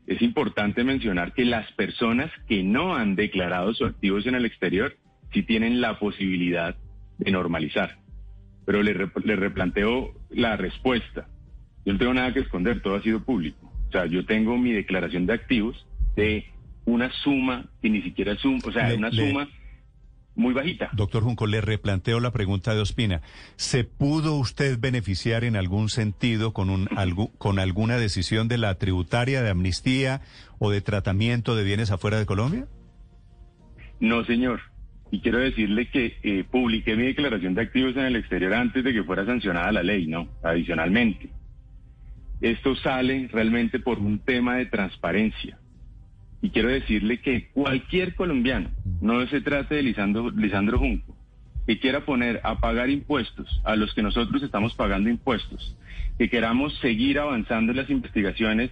Es 0.06 0.20
importante 0.22 0.84
mencionar 0.84 1.32
que 1.34 1.44
las 1.44 1.70
personas 1.72 2.30
que 2.48 2.62
no 2.62 2.96
han 2.96 3.14
declarado 3.14 3.72
sus 3.74 3.88
activos 3.90 4.26
en 4.26 4.34
el 4.34 4.46
exterior 4.46 4.96
sí 5.32 5.42
tienen 5.42 5.80
la 5.80 5.98
posibilidad 5.98 6.76
de 7.18 7.30
normalizar. 7.30 7.98
Pero 8.64 8.82
le, 8.82 8.94
rep- 8.94 9.24
le 9.24 9.36
replanteo 9.36 10.12
la 10.30 10.56
respuesta. 10.56 11.28
Yo 11.84 11.92
no 11.92 11.98
tengo 11.98 12.14
nada 12.14 12.32
que 12.32 12.40
esconder, 12.40 12.80
todo 12.82 12.96
ha 12.96 13.02
sido 13.02 13.22
público. 13.22 13.70
O 13.88 13.92
sea, 13.92 14.06
yo 14.06 14.24
tengo 14.24 14.56
mi 14.58 14.72
declaración 14.72 15.26
de 15.26 15.34
activos 15.34 15.86
de 16.16 16.46
una 16.84 17.10
suma 17.22 17.66
que 17.80 17.90
ni 17.90 18.02
siquiera 18.02 18.32
es 18.32 18.40
suma, 18.40 18.60
o 18.64 18.72
sea, 18.72 18.88
Le- 18.88 18.96
una 18.96 19.10
le- 19.10 19.28
suma 19.28 19.48
muy 20.38 20.54
bajita. 20.54 20.88
Doctor 20.92 21.24
Junco, 21.24 21.46
le 21.46 21.60
replanteo 21.60 22.20
la 22.20 22.30
pregunta 22.30 22.74
de 22.74 22.80
Ospina. 22.80 23.20
¿Se 23.56 23.84
pudo 23.84 24.36
usted 24.36 24.78
beneficiar 24.78 25.44
en 25.44 25.56
algún 25.56 25.88
sentido 25.88 26.52
con, 26.52 26.70
un, 26.70 26.88
con 27.38 27.58
alguna 27.58 27.98
decisión 27.98 28.48
de 28.48 28.56
la 28.56 28.76
tributaria 28.76 29.42
de 29.42 29.50
amnistía 29.50 30.22
o 30.58 30.70
de 30.70 30.80
tratamiento 30.80 31.56
de 31.56 31.64
bienes 31.64 31.90
afuera 31.90 32.18
de 32.18 32.26
Colombia? 32.26 32.66
No, 34.00 34.24
señor. 34.24 34.60
Y 35.10 35.20
quiero 35.20 35.38
decirle 35.38 35.90
que 35.90 36.18
eh, 36.22 36.44
publiqué 36.48 36.94
mi 36.94 37.06
declaración 37.06 37.54
de 37.54 37.62
activos 37.62 37.96
en 37.96 38.04
el 38.04 38.16
exterior 38.16 38.54
antes 38.54 38.84
de 38.84 38.92
que 38.92 39.02
fuera 39.02 39.26
sancionada 39.26 39.72
la 39.72 39.82
ley, 39.82 40.06
¿no? 40.06 40.28
Adicionalmente. 40.42 41.30
Esto 42.40 42.76
sale 42.76 43.28
realmente 43.32 43.80
por 43.80 43.98
un 43.98 44.20
tema 44.20 44.56
de 44.56 44.66
transparencia. 44.66 45.58
Y 46.40 46.50
quiero 46.50 46.68
decirle 46.68 47.20
que 47.20 47.48
cualquier 47.48 48.14
colombiano, 48.14 48.70
no 49.00 49.26
se 49.26 49.40
trate 49.40 49.76
de 49.76 49.82
Lisandro, 49.82 50.30
Lisandro 50.30 50.78
Junco, 50.78 51.16
que 51.66 51.78
quiera 51.78 52.04
poner 52.04 52.40
a 52.44 52.58
pagar 52.58 52.90
impuestos 52.90 53.60
a 53.64 53.76
los 53.76 53.94
que 53.94 54.02
nosotros 54.02 54.42
estamos 54.42 54.74
pagando 54.74 55.10
impuestos, 55.10 55.76
que 56.18 56.30
queramos 56.30 56.76
seguir 56.78 57.18
avanzando 57.18 57.72
en 57.72 57.78
las 57.78 57.90
investigaciones 57.90 58.70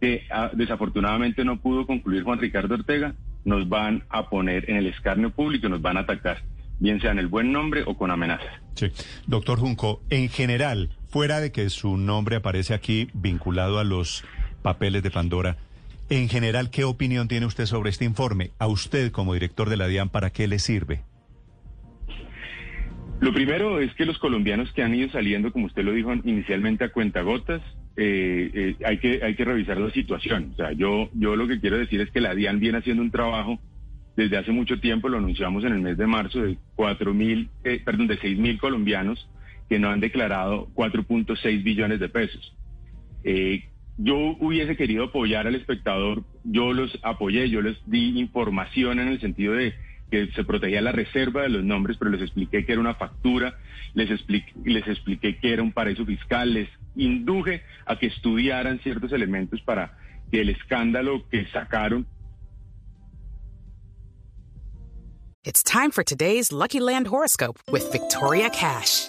que 0.00 0.24
ah, 0.30 0.50
desafortunadamente 0.54 1.44
no 1.44 1.60
pudo 1.60 1.86
concluir 1.86 2.22
Juan 2.22 2.38
Ricardo 2.38 2.74
Ortega, 2.74 3.14
nos 3.44 3.68
van 3.68 4.04
a 4.08 4.28
poner 4.28 4.68
en 4.70 4.76
el 4.76 4.86
escarnio 4.86 5.30
público, 5.30 5.68
nos 5.68 5.82
van 5.82 5.98
a 5.98 6.00
atacar, 6.00 6.42
bien 6.78 7.00
sea 7.00 7.12
en 7.12 7.18
el 7.18 7.26
buen 7.26 7.52
nombre 7.52 7.82
o 7.86 7.96
con 7.96 8.10
amenazas. 8.10 8.48
Sí. 8.74 8.86
Doctor 9.26 9.58
Junco, 9.58 10.00
en 10.10 10.28
general, 10.28 10.90
fuera 11.08 11.40
de 11.40 11.52
que 11.52 11.68
su 11.68 11.96
nombre 11.96 12.36
aparece 12.36 12.72
aquí 12.72 13.08
vinculado 13.12 13.78
a 13.78 13.84
los 13.84 14.24
papeles 14.62 15.02
de 15.02 15.10
Pandora, 15.10 15.56
en 16.10 16.28
general, 16.28 16.70
¿qué 16.70 16.84
opinión 16.84 17.28
tiene 17.28 17.46
usted 17.46 17.66
sobre 17.66 17.90
este 17.90 18.04
informe? 18.04 18.50
A 18.58 18.66
usted 18.66 19.12
como 19.12 19.32
director 19.32 19.70
de 19.70 19.76
la 19.76 19.86
DIAN, 19.86 20.08
¿para 20.08 20.30
qué 20.30 20.48
le 20.48 20.58
sirve? 20.58 21.04
Lo 23.20 23.32
primero 23.32 23.80
es 23.80 23.94
que 23.94 24.06
los 24.06 24.18
colombianos 24.18 24.72
que 24.72 24.82
han 24.82 24.94
ido 24.94 25.08
saliendo, 25.10 25.52
como 25.52 25.66
usted 25.66 25.84
lo 25.84 25.92
dijo 25.92 26.12
inicialmente, 26.24 26.84
a 26.84 26.92
cuentagotas, 26.92 27.62
eh, 27.96 28.50
eh, 28.52 28.76
hay, 28.84 28.98
que, 28.98 29.20
hay 29.22 29.34
que 29.36 29.44
revisar 29.44 29.78
la 29.78 29.90
situación. 29.92 30.50
O 30.54 30.56
sea, 30.56 30.72
yo, 30.72 31.10
yo 31.14 31.36
lo 31.36 31.46
que 31.46 31.60
quiero 31.60 31.78
decir 31.78 32.00
es 32.00 32.10
que 32.10 32.20
la 32.20 32.34
DIAN 32.34 32.60
viene 32.60 32.78
haciendo 32.78 33.02
un 33.02 33.10
trabajo 33.10 33.58
desde 34.16 34.36
hace 34.36 34.52
mucho 34.52 34.80
tiempo, 34.80 35.08
lo 35.08 35.18
anunciamos 35.18 35.64
en 35.64 35.72
el 35.72 35.80
mes 35.80 35.96
de 35.96 36.06
marzo, 36.06 36.40
de 36.42 36.58
cuatro 36.74 37.14
mil, 37.14 37.48
eh, 37.64 37.80
perdón, 37.84 38.08
de 38.08 38.18
seis 38.18 38.38
mil 38.38 38.58
colombianos 38.58 39.28
que 39.68 39.78
no 39.78 39.88
han 39.88 40.00
declarado 40.00 40.68
4.6 40.74 41.62
billones 41.62 42.00
de 42.00 42.08
pesos. 42.08 42.56
Eh, 43.22 43.69
yo 44.02 44.16
hubiese 44.40 44.76
querido 44.76 45.04
apoyar 45.04 45.46
al 45.46 45.54
espectador, 45.54 46.24
yo 46.44 46.72
los 46.72 46.98
apoyé, 47.02 47.50
yo 47.50 47.60
les 47.60 47.76
di 47.86 48.18
información 48.18 48.98
en 48.98 49.08
el 49.08 49.20
sentido 49.20 49.54
de 49.54 49.74
que 50.10 50.28
se 50.28 50.42
protegía 50.42 50.80
la 50.80 50.92
reserva 50.92 51.42
de 51.42 51.50
los 51.50 51.62
nombres, 51.62 51.96
pero 51.98 52.10
les 52.10 52.22
expliqué 52.22 52.64
que 52.64 52.72
era 52.72 52.80
una 52.80 52.94
factura, 52.94 53.58
les 53.94 54.10
expliqué, 54.10 55.38
que 55.38 55.52
era 55.52 55.62
un 55.62 55.72
paraíso 55.72 56.04
fiscal, 56.06 56.54
les 56.54 56.68
induje 56.96 57.62
a 57.84 57.98
que 57.98 58.06
estudiaran 58.06 58.80
ciertos 58.80 59.12
elementos 59.12 59.60
para 59.62 59.98
que 60.30 60.40
el 60.40 60.48
escándalo 60.48 61.28
que 61.28 61.46
sacaron 61.46 62.06
It's 65.42 65.62
time 65.62 65.90
for 65.90 66.04
today's 66.04 66.52
Lucky 66.52 66.80
Land 66.80 67.06
horoscope 67.06 67.58
with 67.72 67.90
Victoria 67.92 68.50
Cash. 68.50 69.08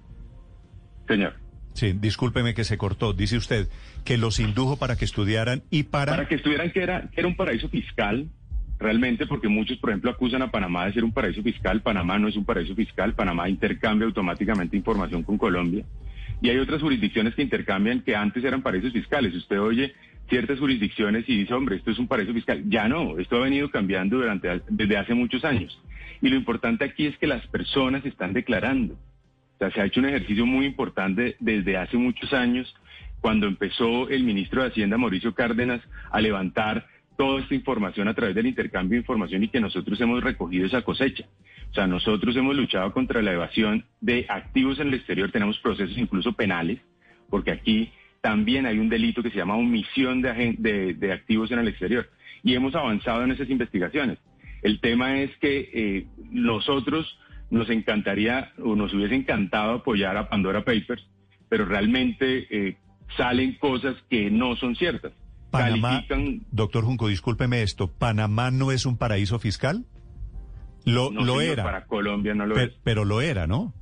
Señor. 1.11 1.33
Sí, 1.73 1.93
discúlpeme 1.93 2.53
que 2.53 2.63
se 2.63 2.77
cortó. 2.77 3.13
Dice 3.13 3.37
usted 3.37 3.67
que 4.05 4.17
los 4.17 4.39
indujo 4.39 4.77
para 4.77 4.95
que 4.95 5.05
estudiaran 5.05 5.63
y 5.69 5.83
para... 5.83 6.11
Para 6.13 6.27
que 6.27 6.35
estudiaran 6.35 6.71
que 6.71 6.81
era, 6.81 7.09
que 7.09 7.19
era 7.21 7.27
un 7.27 7.35
paraíso 7.35 7.69
fiscal, 7.69 8.27
realmente, 8.79 9.25
porque 9.25 9.49
muchos, 9.49 9.77
por 9.77 9.89
ejemplo, 9.89 10.11
acusan 10.11 10.41
a 10.41 10.51
Panamá 10.51 10.85
de 10.85 10.93
ser 10.93 11.03
un 11.03 11.11
paraíso 11.11 11.43
fiscal. 11.43 11.81
Panamá 11.81 12.17
no 12.17 12.27
es 12.27 12.35
un 12.35 12.45
paraíso 12.45 12.75
fiscal. 12.75 13.13
Panamá 13.13 13.49
intercambia 13.49 14.05
automáticamente 14.05 14.77
información 14.77 15.23
con 15.23 15.37
Colombia. 15.37 15.85
Y 16.41 16.49
hay 16.49 16.57
otras 16.57 16.81
jurisdicciones 16.81 17.35
que 17.35 17.43
intercambian 17.43 18.01
que 18.01 18.15
antes 18.15 18.43
eran 18.43 18.61
paraísos 18.61 18.93
fiscales. 18.93 19.35
Usted 19.35 19.59
oye 19.59 19.93
ciertas 20.29 20.59
jurisdicciones 20.59 21.27
y 21.27 21.37
dice, 21.37 21.53
hombre, 21.53 21.75
esto 21.75 21.91
es 21.91 21.99
un 21.99 22.07
paraíso 22.07 22.33
fiscal. 22.33 22.63
Ya 22.67 22.87
no, 22.87 23.19
esto 23.19 23.35
ha 23.35 23.41
venido 23.41 23.69
cambiando 23.69 24.17
durante, 24.17 24.61
desde 24.69 24.97
hace 24.97 25.13
muchos 25.13 25.43
años. 25.43 25.77
Y 26.21 26.29
lo 26.29 26.35
importante 26.35 26.85
aquí 26.85 27.05
es 27.05 27.17
que 27.17 27.27
las 27.27 27.45
personas 27.47 28.05
están 28.05 28.33
declarando. 28.33 28.97
Sea, 29.61 29.69
se 29.69 29.79
ha 29.79 29.85
hecho 29.85 29.99
un 29.99 30.07
ejercicio 30.07 30.43
muy 30.43 30.65
importante 30.65 31.35
desde 31.39 31.77
hace 31.77 31.95
muchos 31.95 32.33
años, 32.33 32.73
cuando 33.19 33.45
empezó 33.45 34.09
el 34.09 34.23
ministro 34.23 34.63
de 34.63 34.69
Hacienda, 34.69 34.97
Mauricio 34.97 35.35
Cárdenas, 35.35 35.81
a 36.09 36.19
levantar 36.19 36.87
toda 37.15 37.41
esta 37.41 37.53
información 37.53 38.07
a 38.07 38.15
través 38.15 38.33
del 38.33 38.47
intercambio 38.47 38.95
de 38.95 39.01
información 39.01 39.43
y 39.43 39.49
que 39.49 39.59
nosotros 39.59 40.01
hemos 40.01 40.23
recogido 40.23 40.65
esa 40.65 40.81
cosecha. 40.81 41.25
O 41.69 41.75
sea, 41.75 41.85
nosotros 41.85 42.35
hemos 42.35 42.55
luchado 42.55 42.91
contra 42.91 43.21
la 43.21 43.33
evasión 43.33 43.85
de 43.99 44.25
activos 44.29 44.79
en 44.79 44.87
el 44.87 44.95
exterior, 44.95 45.31
tenemos 45.31 45.59
procesos 45.59 45.95
incluso 45.95 46.33
penales, 46.33 46.79
porque 47.29 47.51
aquí 47.51 47.91
también 48.19 48.65
hay 48.65 48.79
un 48.79 48.89
delito 48.89 49.21
que 49.21 49.29
se 49.29 49.37
llama 49.37 49.57
omisión 49.57 50.23
de, 50.23 50.55
de, 50.57 50.95
de 50.95 51.13
activos 51.13 51.51
en 51.51 51.59
el 51.59 51.67
exterior. 51.67 52.09
Y 52.41 52.55
hemos 52.55 52.73
avanzado 52.73 53.23
en 53.23 53.29
esas 53.29 53.51
investigaciones. 53.51 54.17
El 54.63 54.79
tema 54.79 55.19
es 55.19 55.29
que 55.37 55.69
eh, 55.71 56.07
nosotros 56.31 57.15
nos 57.51 57.69
encantaría 57.69 58.51
o 58.63 58.75
nos 58.75 58.93
hubiese 58.93 59.13
encantado 59.15 59.73
apoyar 59.75 60.17
a 60.17 60.27
Pandora 60.29 60.65
Papers, 60.65 61.05
pero 61.49 61.65
realmente 61.65 62.47
eh, 62.49 62.77
salen 63.17 63.55
cosas 63.59 63.95
que 64.09 64.31
no 64.31 64.55
son 64.55 64.75
ciertas. 64.75 65.11
Panamá, 65.51 66.03
Califican- 66.07 66.41
doctor 66.51 66.85
Junco, 66.85 67.07
discúlpeme 67.09 67.61
esto, 67.61 67.87
¿Panamá 67.89 68.49
no 68.51 68.71
es 68.71 68.85
un 68.85 68.97
paraíso 68.97 69.37
fiscal? 69.37 69.85
Lo, 70.85 71.11
no, 71.11 71.23
lo 71.25 71.33
señor, 71.39 71.53
era, 71.53 71.63
Para 71.63 71.85
Colombia 71.85 72.33
no 72.33 72.45
lo 72.45 72.55
pe- 72.55 72.63
es. 72.63 72.71
pero 72.83 73.05
lo 73.05 73.21
era, 73.21 73.45
¿no? 73.47 73.73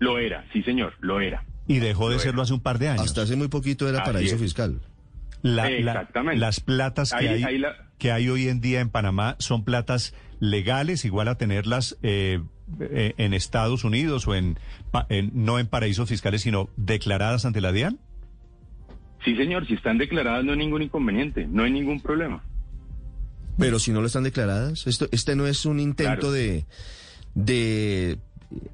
Lo 0.00 0.18
era, 0.18 0.44
sí 0.52 0.62
señor, 0.62 0.94
lo 1.00 1.20
era. 1.20 1.44
Y 1.68 1.78
dejó 1.78 2.08
de 2.08 2.14
Lo 2.16 2.20
serlo 2.20 2.40
era. 2.40 2.42
hace 2.44 2.54
un 2.54 2.60
par 2.60 2.78
de 2.78 2.88
años. 2.88 3.04
Hasta 3.04 3.22
hace 3.22 3.36
muy 3.36 3.46
poquito 3.48 3.88
era 3.88 3.98
Así 4.00 4.06
paraíso 4.10 4.34
es. 4.36 4.40
fiscal. 4.40 4.80
La- 5.42 5.64
la- 5.70 5.70
Exactamente. 5.70 6.40
las 6.40 6.60
platas 6.60 7.10
que, 7.12 7.16
Ahí- 7.28 7.28
hay, 7.28 7.44
ahí 7.44 7.58
la- 7.58 7.76
que 8.02 8.10
hay 8.10 8.28
hoy 8.28 8.48
en 8.48 8.60
día 8.60 8.80
en 8.80 8.90
Panamá 8.90 9.36
son 9.38 9.62
platas 9.64 10.12
legales, 10.40 11.04
igual 11.04 11.28
a 11.28 11.36
tenerlas 11.38 11.96
eh, 12.02 12.40
eh, 12.80 13.14
en 13.16 13.32
Estados 13.32 13.84
Unidos 13.84 14.26
o 14.26 14.34
en, 14.34 14.58
no 15.32 15.60
en 15.60 15.68
paraísos 15.68 16.08
fiscales, 16.08 16.42
sino 16.42 16.68
declaradas 16.76 17.44
ante 17.44 17.60
la 17.60 17.70
DIAN. 17.70 18.00
Sí 19.24 19.36
señor, 19.36 19.68
si 19.68 19.74
están 19.74 19.98
declaradas 19.98 20.44
no 20.44 20.50
hay 20.50 20.58
ningún 20.58 20.82
inconveniente, 20.82 21.46
no 21.46 21.62
hay 21.62 21.70
ningún 21.70 22.00
problema. 22.00 22.42
Pero 23.56 23.78
si 23.78 23.92
no 23.92 24.00
lo 24.00 24.08
están 24.08 24.24
declaradas, 24.24 24.84
esto, 24.88 25.06
este 25.12 25.36
no 25.36 25.46
es 25.46 25.64
un 25.64 25.78
intento 25.78 26.12
Claro. 26.22 26.32
de, 26.32 26.66
de 27.36 28.18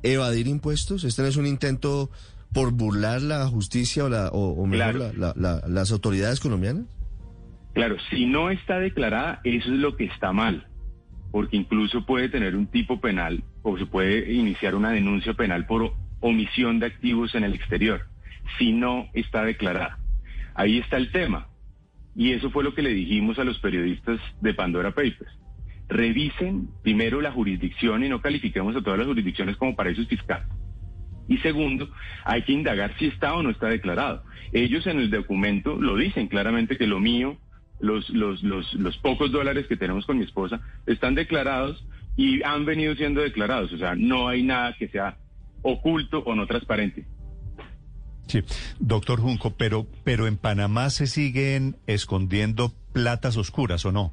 evadir 0.02 0.46
impuestos, 0.46 1.04
este 1.04 1.20
no 1.20 1.28
es 1.28 1.36
un 1.36 1.46
intento 1.46 2.10
por 2.54 2.72
burlar 2.72 3.20
la 3.20 3.46
justicia 3.46 4.04
o, 4.04 4.08
la, 4.08 4.28
o, 4.28 4.52
o 4.54 4.66
mejor 4.66 4.94
Claro. 4.96 5.12
la- 5.18 5.34
la- 5.36 5.58
la- 5.60 5.68
las 5.68 5.92
autoridades 5.92 6.40
colombianas. 6.40 6.86
Claro, 7.74 7.96
si 8.10 8.26
no 8.26 8.50
está 8.50 8.78
declarada, 8.78 9.40
eso 9.44 9.72
es 9.72 9.78
lo 9.78 9.96
que 9.96 10.04
está 10.04 10.32
mal, 10.32 10.66
porque 11.30 11.56
incluso 11.56 12.04
puede 12.06 12.28
tener 12.28 12.56
un 12.56 12.66
tipo 12.66 13.00
penal 13.00 13.44
o 13.62 13.78
se 13.78 13.86
puede 13.86 14.32
iniciar 14.32 14.74
una 14.74 14.90
denuncia 14.90 15.34
penal 15.34 15.66
por 15.66 15.92
omisión 16.20 16.80
de 16.80 16.86
activos 16.86 17.34
en 17.34 17.44
el 17.44 17.54
exterior, 17.54 18.06
si 18.58 18.72
no 18.72 19.08
está 19.12 19.44
declarada. 19.44 19.98
Ahí 20.54 20.78
está 20.78 20.96
el 20.96 21.12
tema. 21.12 21.48
Y 22.16 22.32
eso 22.32 22.50
fue 22.50 22.64
lo 22.64 22.74
que 22.74 22.82
le 22.82 22.90
dijimos 22.90 23.38
a 23.38 23.44
los 23.44 23.60
periodistas 23.60 24.18
de 24.40 24.54
Pandora 24.54 24.90
Papers. 24.90 25.30
Revisen 25.88 26.68
primero 26.82 27.20
la 27.20 27.30
jurisdicción 27.30 28.02
y 28.02 28.08
no 28.08 28.20
califiquemos 28.20 28.74
a 28.74 28.82
todas 28.82 28.98
las 28.98 29.06
jurisdicciones 29.06 29.56
como 29.56 29.76
paraísos 29.76 30.08
fiscales. 30.08 30.48
Y 31.28 31.36
segundo, 31.38 31.88
hay 32.24 32.42
que 32.42 32.52
indagar 32.52 32.96
si 32.98 33.06
está 33.06 33.34
o 33.34 33.42
no 33.42 33.50
está 33.50 33.68
declarado. 33.68 34.24
Ellos 34.52 34.86
en 34.86 34.98
el 34.98 35.10
documento 35.10 35.76
lo 35.76 35.96
dicen 35.96 36.26
claramente 36.26 36.76
que 36.76 36.86
lo 36.86 37.00
mío, 37.00 37.36
los, 37.80 38.08
los, 38.10 38.42
los, 38.42 38.74
los 38.74 38.96
pocos 38.98 39.30
dólares 39.30 39.66
que 39.66 39.76
tenemos 39.76 40.06
con 40.06 40.18
mi 40.18 40.24
esposa, 40.24 40.60
están 40.86 41.14
declarados 41.14 41.84
y 42.16 42.42
han 42.42 42.64
venido 42.64 42.94
siendo 42.96 43.20
declarados. 43.20 43.72
O 43.72 43.78
sea, 43.78 43.94
no 43.94 44.28
hay 44.28 44.42
nada 44.42 44.74
que 44.76 44.88
sea 44.88 45.18
oculto 45.62 46.18
o 46.20 46.34
no 46.34 46.46
transparente. 46.46 47.06
Sí, 48.26 48.42
doctor 48.78 49.20
Junco, 49.20 49.56
pero, 49.56 49.86
pero 50.04 50.26
en 50.26 50.36
Panamá 50.36 50.90
se 50.90 51.06
siguen 51.06 51.76
escondiendo 51.86 52.74
platas 52.92 53.36
oscuras, 53.36 53.86
¿o 53.86 53.92
no? 53.92 54.12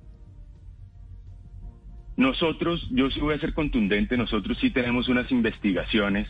Nosotros, 2.15 2.87
yo 2.91 3.11
sí 3.11 3.19
voy 3.19 3.35
a 3.35 3.39
ser 3.39 3.53
contundente, 3.53 4.15
nosotros 4.15 4.57
sí 4.61 4.69
tenemos 4.69 5.09
unas 5.09 5.29
investigaciones 5.31 6.29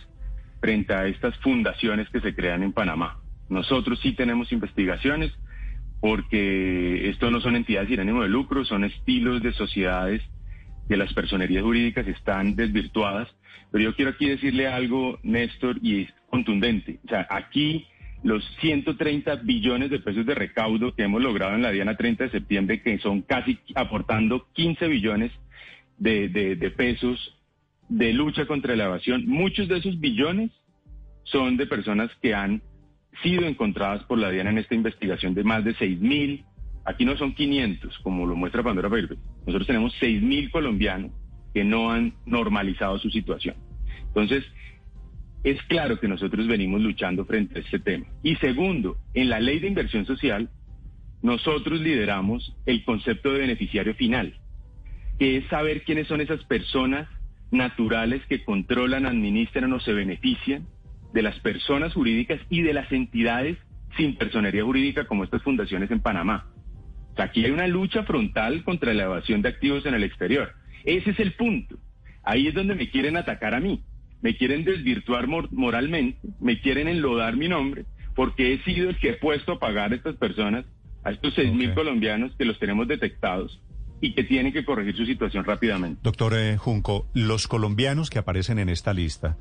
frente 0.60 0.94
a 0.96 1.06
estas 1.06 1.38
fundaciones 1.40 2.10
que 2.10 2.22
se 2.22 2.34
crean 2.34 2.64
en 2.64 2.74
Panamá. 2.74 3.20
Nosotros 3.50 4.00
sí 4.02 4.14
tenemos 4.14 4.52
investigaciones 4.52 5.32
porque 6.06 7.10
esto 7.10 7.32
no 7.32 7.42
son 7.42 7.56
entidades 7.56 7.90
sin 7.90 8.00
ánimo 8.00 8.22
de 8.22 8.30
lucro, 8.30 8.64
son 8.64 8.84
estilos 8.84 9.42
de 9.42 9.54
sociedades 9.54 10.22
que 10.88 10.98
las 10.98 11.12
personerías 11.16 11.64
jurídicas 11.64 12.08
están 12.08 12.56
desvirtuadas. 12.56 13.28
Pero 13.72 13.86
yo 13.86 13.96
quiero 13.96 14.12
aquí 14.12 14.30
decirle 14.30 14.68
algo, 14.68 15.18
Néstor, 15.24 15.80
y 15.82 16.02
es 16.04 16.14
contundente. 16.30 17.00
O 17.06 17.10
sea, 17.10 17.26
aquí 17.28 17.88
los 18.22 18.44
130 18.62 19.38
billones 19.38 19.90
de 19.90 19.98
pesos 20.00 20.28
de 20.28 20.36
recaudo 20.36 20.94
que 20.94 21.02
hemos 21.02 21.24
logrado 21.24 21.56
en 21.56 21.64
la 21.64 21.72
Diana 21.72 21.98
30 21.98 22.26
de 22.26 22.30
septiembre, 22.30 22.84
que 22.84 23.00
son 23.00 23.24
casi 23.24 23.58
aportando 23.74 24.46
15 24.54 24.88
billones 24.88 25.32
de, 25.98 26.30
de- 26.30 26.56
de 26.56 26.70
pesos 26.70 27.36
de 27.90 28.14
lucha 28.14 28.46
contra 28.46 28.76
la 28.76 28.86
evasión. 28.86 29.26
Muchos 29.26 29.68
de 29.68 29.78
esos 29.80 30.00
billones 30.00 30.52
son 31.24 31.58
de 31.58 31.66
personas 31.66 32.12
que 32.22 32.36
han 32.36 32.62
sido 33.22 33.46
encontradas 33.46 34.04
por 34.04 34.18
la 34.18 34.30
DIAN 34.30 34.48
en 34.48 34.58
esta 34.58 34.76
investigación 34.76 35.34
de 35.34 35.44
más 35.44 35.64
de 35.64 35.76
6 35.76 36.00
mil. 36.00 36.46
Aquí 36.86 37.06
no 37.06 37.18
son 37.18 37.34
500, 37.34 38.00
como 38.00 38.26
lo 38.26 38.36
muestra 38.36 38.64
Pandora 38.64 38.90
Papers. 38.90 39.20
Nosotros 39.46 39.68
tenemos 39.68 39.94
6 40.00 40.22
mil 40.22 40.52
colombianos 40.52 41.12
que 41.54 41.64
no 41.64 41.92
han 41.92 42.14
normalizado 42.26 43.00
su 43.00 43.10
situación. 43.10 43.56
Entonces, 44.08 44.44
es 45.44 45.62
claro 45.64 46.00
que 46.00 46.08
nosotros 46.08 46.48
venimos 46.48 46.82
luchando 46.82 47.26
frente 47.26 47.60
a 47.60 47.62
este 47.62 47.80
tema. 47.80 48.06
Y 48.24 48.36
segundo, 48.38 48.98
en 49.14 49.30
la 49.30 49.40
ley 49.40 49.60
de 49.60 49.68
inversión 49.68 50.06
social, 50.06 50.50
nosotros 51.22 51.80
lideramos 51.82 52.56
el 52.66 52.84
concepto 52.84 53.32
de 53.32 53.40
beneficiario 53.40 53.96
final, 53.96 54.36
que 55.18 55.38
es 55.38 55.48
saber 55.48 55.84
quiénes 55.84 56.08
son 56.08 56.22
esas 56.22 56.44
personas 56.46 57.08
naturales 57.52 58.22
que 58.28 58.44
controlan, 58.44 59.06
administran 59.06 59.72
o 59.74 59.80
se 59.80 59.94
benefician 59.94 60.68
de 61.16 61.22
las 61.22 61.40
personas 61.40 61.94
jurídicas 61.94 62.42
y 62.50 62.62
de 62.62 62.74
las 62.74 62.92
entidades 62.92 63.58
sin 63.96 64.18
personería 64.18 64.66
jurídica 64.66 65.08
como 65.08 65.24
estas 65.24 65.42
fundaciones 65.42 65.90
en 65.90 66.02
Panamá. 66.02 66.52
O 67.14 67.16
sea, 67.16 67.26
aquí 67.26 67.46
hay 67.46 67.52
una 67.52 67.68
lucha 67.68 68.04
frontal 68.04 68.66
contra 68.66 68.94
la 68.94 69.04
evasión 69.06 69.42
de 69.42 69.48
activos 69.48 69.86
en 69.86 69.94
el 69.94 70.04
exterior. 70.04 70.52
Ese 70.84 71.12
es 71.12 71.20
el 71.22 71.32
punto. 71.32 71.78
Ahí 72.22 72.48
es 72.48 72.54
donde 72.54 72.76
me 72.76 72.90
quieren 72.90 73.16
atacar 73.16 73.56
a 73.56 73.62
mí. 73.62 73.82
Me 74.22 74.36
quieren 74.36 74.66
desvirtuar 74.66 75.28
moralmente, 75.28 76.20
me 76.42 76.60
quieren 76.60 76.90
enlodar 76.90 77.38
mi 77.38 77.48
nombre, 77.48 77.86
porque 78.14 78.54
he 78.54 78.64
sido 78.64 78.90
el 78.90 78.98
que 78.98 79.12
he 79.12 79.14
puesto 79.14 79.54
a 79.54 79.60
pagar 79.60 79.94
a 79.94 79.96
estas 79.96 80.18
personas, 80.18 80.66
a 81.06 81.12
estos 81.12 81.34
seis 81.34 81.54
mil 81.54 81.74
colombianos 81.74 82.36
que 82.38 82.44
los 82.44 82.60
tenemos 82.60 82.88
detectados 82.90 83.62
y 84.02 84.14
que 84.14 84.24
tienen 84.24 84.52
que 84.52 84.66
corregir 84.66 84.98
su 84.98 85.06
situación 85.06 85.46
rápidamente. 85.46 86.02
Doctor 86.04 86.34
eh, 86.36 86.58
Junco, 86.58 87.08
los 87.14 87.48
colombianos 87.48 88.10
que 88.10 88.20
aparecen 88.20 88.60
en 88.60 88.68
esta 88.68 88.94
lista, 88.94 89.38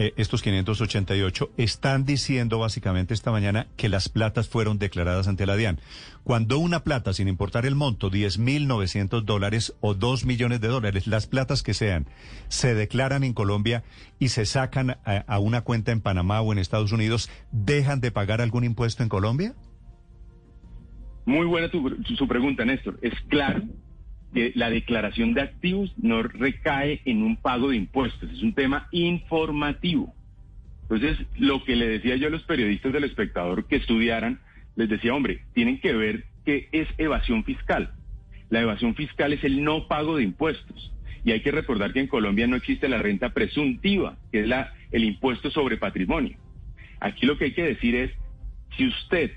eh, 0.00 0.14
estos 0.16 0.40
588, 0.40 1.50
están 1.58 2.06
diciendo 2.06 2.58
básicamente 2.58 3.12
esta 3.12 3.32
mañana 3.32 3.66
que 3.76 3.90
las 3.90 4.08
platas 4.08 4.48
fueron 4.48 4.78
declaradas 4.78 5.28
ante 5.28 5.44
la 5.44 5.56
DIAN. 5.56 5.78
Cuando 6.24 6.58
una 6.58 6.84
plata, 6.84 7.12
sin 7.12 7.28
importar 7.28 7.66
el 7.66 7.74
monto, 7.74 8.10
10.900 8.10 9.24
dólares 9.24 9.74
o 9.82 9.92
2 9.92 10.24
millones 10.24 10.62
de 10.62 10.68
dólares, 10.68 11.06
las 11.06 11.26
platas 11.26 11.62
que 11.62 11.74
sean, 11.74 12.06
se 12.48 12.74
declaran 12.74 13.24
en 13.24 13.34
Colombia 13.34 13.84
y 14.18 14.28
se 14.28 14.46
sacan 14.46 14.96
a, 15.04 15.38
una 15.38 15.60
cuenta 15.60 15.92
en 15.92 16.00
Panamá 16.00 16.40
o 16.40 16.50
en 16.52 16.60
Estados 16.60 16.92
Unidos, 16.92 17.28
¿dejan 17.52 18.00
de 18.00 18.10
pagar 18.10 18.40
algún 18.40 18.64
impuesto 18.64 19.02
en 19.02 19.10
Colombia? 19.10 19.54
Muy 21.26 21.44
buena 21.44 21.70
tu, 21.70 21.94
su 22.16 22.26
pregunta, 22.26 22.64
Néstor. 22.64 22.98
Es 23.02 23.12
claro 23.28 23.64
que 24.32 24.52
la 24.54 24.70
declaración 24.70 25.34
de 25.34 25.42
activos 25.42 25.92
no 25.96 26.22
recae 26.22 27.00
en 27.04 27.22
un 27.22 27.36
pago 27.36 27.70
de 27.70 27.76
impuestos, 27.76 28.30
es 28.30 28.42
un 28.42 28.54
tema 28.54 28.88
informativo. 28.92 30.14
Entonces, 30.82 31.18
lo 31.38 31.64
que 31.64 31.76
le 31.76 31.88
decía 31.88 32.16
yo 32.16 32.28
a 32.28 32.30
los 32.30 32.42
periodistas 32.42 32.92
del 32.92 33.04
espectador 33.04 33.66
que 33.66 33.76
estudiaran, 33.76 34.40
les 34.76 34.88
decía, 34.88 35.14
hombre, 35.14 35.42
tienen 35.54 35.80
que 35.80 35.92
ver 35.92 36.24
qué 36.44 36.68
es 36.72 36.88
evasión 36.98 37.44
fiscal. 37.44 37.92
La 38.48 38.60
evasión 38.60 38.94
fiscal 38.94 39.32
es 39.32 39.44
el 39.44 39.62
no 39.62 39.86
pago 39.86 40.16
de 40.16 40.24
impuestos. 40.24 40.92
Y 41.24 41.32
hay 41.32 41.42
que 41.42 41.52
recordar 41.52 41.92
que 41.92 42.00
en 42.00 42.06
Colombia 42.06 42.46
no 42.46 42.56
existe 42.56 42.88
la 42.88 42.98
renta 42.98 43.30
presuntiva, 43.30 44.16
que 44.32 44.40
es 44.40 44.48
la, 44.48 44.72
el 44.90 45.04
impuesto 45.04 45.50
sobre 45.50 45.76
patrimonio. 45.76 46.36
Aquí 46.98 47.26
lo 47.26 47.38
que 47.38 47.46
hay 47.46 47.52
que 47.52 47.62
decir 47.62 47.94
es, 47.94 48.10
si 48.76 48.86
usted 48.86 49.32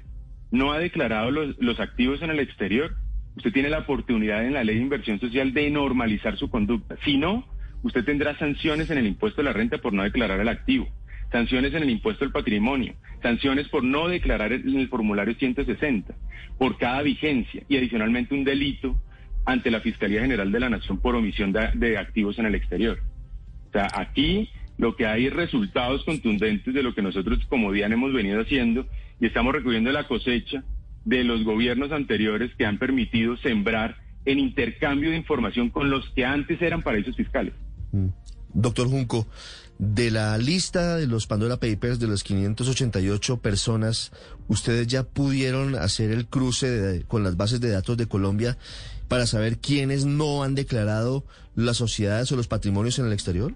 no 0.52 0.72
ha 0.72 0.80
declarado 0.80 1.30
los, 1.30 1.58
los 1.60 1.80
activos 1.80 2.22
en 2.22 2.30
el 2.32 2.40
exterior, 2.40 2.96
usted 3.36 3.52
tiene 3.52 3.70
la 3.70 3.80
oportunidad 3.80 4.46
en 4.46 4.54
la 4.54 4.64
ley 4.64 4.76
de 4.76 4.82
inversión 4.82 5.20
social 5.20 5.54
de 5.54 5.70
normalizar 5.70 6.38
su 6.38 6.50
conducta. 6.50 6.96
Si 7.04 7.18
no, 7.18 7.46
usted 7.82 8.06
tendrá 8.06 8.38
sanciones 8.38 8.90
en 8.90 8.98
el 8.98 9.08
impuesto 9.08 9.42
de 9.42 9.46
la 9.46 9.54
renta 9.54 9.78
por 9.80 9.94
no 9.94 10.04
declarar 10.04 10.40
el 10.40 10.48
activo, 10.48 10.88
sanciones 11.32 11.74
en 11.74 11.84
el 11.84 11.90
impuesto 11.90 12.26
del 12.26 12.32
patrimonio, 12.32 12.94
sanciones 13.22 13.68
por 13.70 13.84
no 13.84 14.08
declarar 14.08 14.54
en 14.54 14.78
el 14.78 14.88
formulario 14.88 15.36
160, 15.36 16.14
por 16.58 16.78
cada 16.78 17.02
vigencia 17.02 17.64
y 17.68 17.78
adicionalmente 17.78 18.36
un 18.36 18.44
delito 18.44 18.96
ante 19.46 19.72
la 19.72 19.82
Fiscalía 19.82 20.22
General 20.22 20.52
de 20.52 20.60
la 20.60 20.70
Nación 20.70 21.00
por 21.00 21.16
omisión 21.16 21.52
de, 21.52 21.98
activos 21.98 22.40
en 22.40 22.46
el 22.46 22.56
exterior. 22.56 23.00
O 23.70 23.72
sea, 23.72 23.88
aquí 23.94 24.50
lo 24.78 24.96
que 24.96 25.06
hay 25.06 25.26
es 25.26 25.34
resultados 25.34 26.04
contundentes 26.06 26.74
de 26.74 26.84
lo 26.84 26.96
que 26.96 27.02
nosotros 27.02 27.40
como 27.50 27.72
DIAN 27.72 27.94
hemos 27.94 28.14
venido 28.14 28.42
haciendo 28.42 28.88
y 29.20 29.26
estamos 29.26 29.54
recogiendo 29.54 29.92
la 29.92 30.08
cosecha 30.08 30.64
de 31.06 31.24
los 31.24 31.44
gobiernos 31.44 31.92
anteriores 31.92 32.52
que 32.56 32.66
han 32.66 32.78
permitido 32.78 33.38
sembrar 33.38 33.98
en 34.26 34.40
intercambio 34.40 35.10
de 35.10 35.18
información 35.18 35.70
con 35.70 35.90
los 35.90 36.10
que 36.12 36.26
antes 36.26 36.62
eran 36.62 36.82
paraísos 36.82 37.16
fiscales. 37.16 37.54
Mm. 37.92 38.08
Doctor 38.54 38.88
Junco, 38.88 39.28
de 39.80 40.12
la 40.12 40.38
lista 40.38 40.98
de 40.98 41.08
los 41.08 41.28
Pandora 41.28 41.58
Papers 41.58 42.00
de 42.00 42.08
los 42.08 42.24
588 42.24 43.38
personas, 43.38 44.12
¿ustedes 44.48 44.88
ya 44.88 45.04
pudieron 45.04 45.76
hacer 45.76 46.12
el 46.12 46.28
cruce 46.28 47.04
con 47.08 47.24
las 47.24 47.36
bases 47.36 47.60
de 47.60 47.72
datos 47.72 47.98
de 47.98 48.08
Colombia 48.08 48.58
para 49.08 49.26
saber 49.26 49.58
quiénes 49.58 50.06
no 50.06 50.44
han 50.44 50.56
declarado 50.56 51.26
las 51.56 51.78
sociedades 51.78 52.32
o 52.32 52.36
los 52.36 52.48
patrimonios 52.48 53.00
en 53.00 53.08
el 53.08 53.14
exterior? 53.14 53.54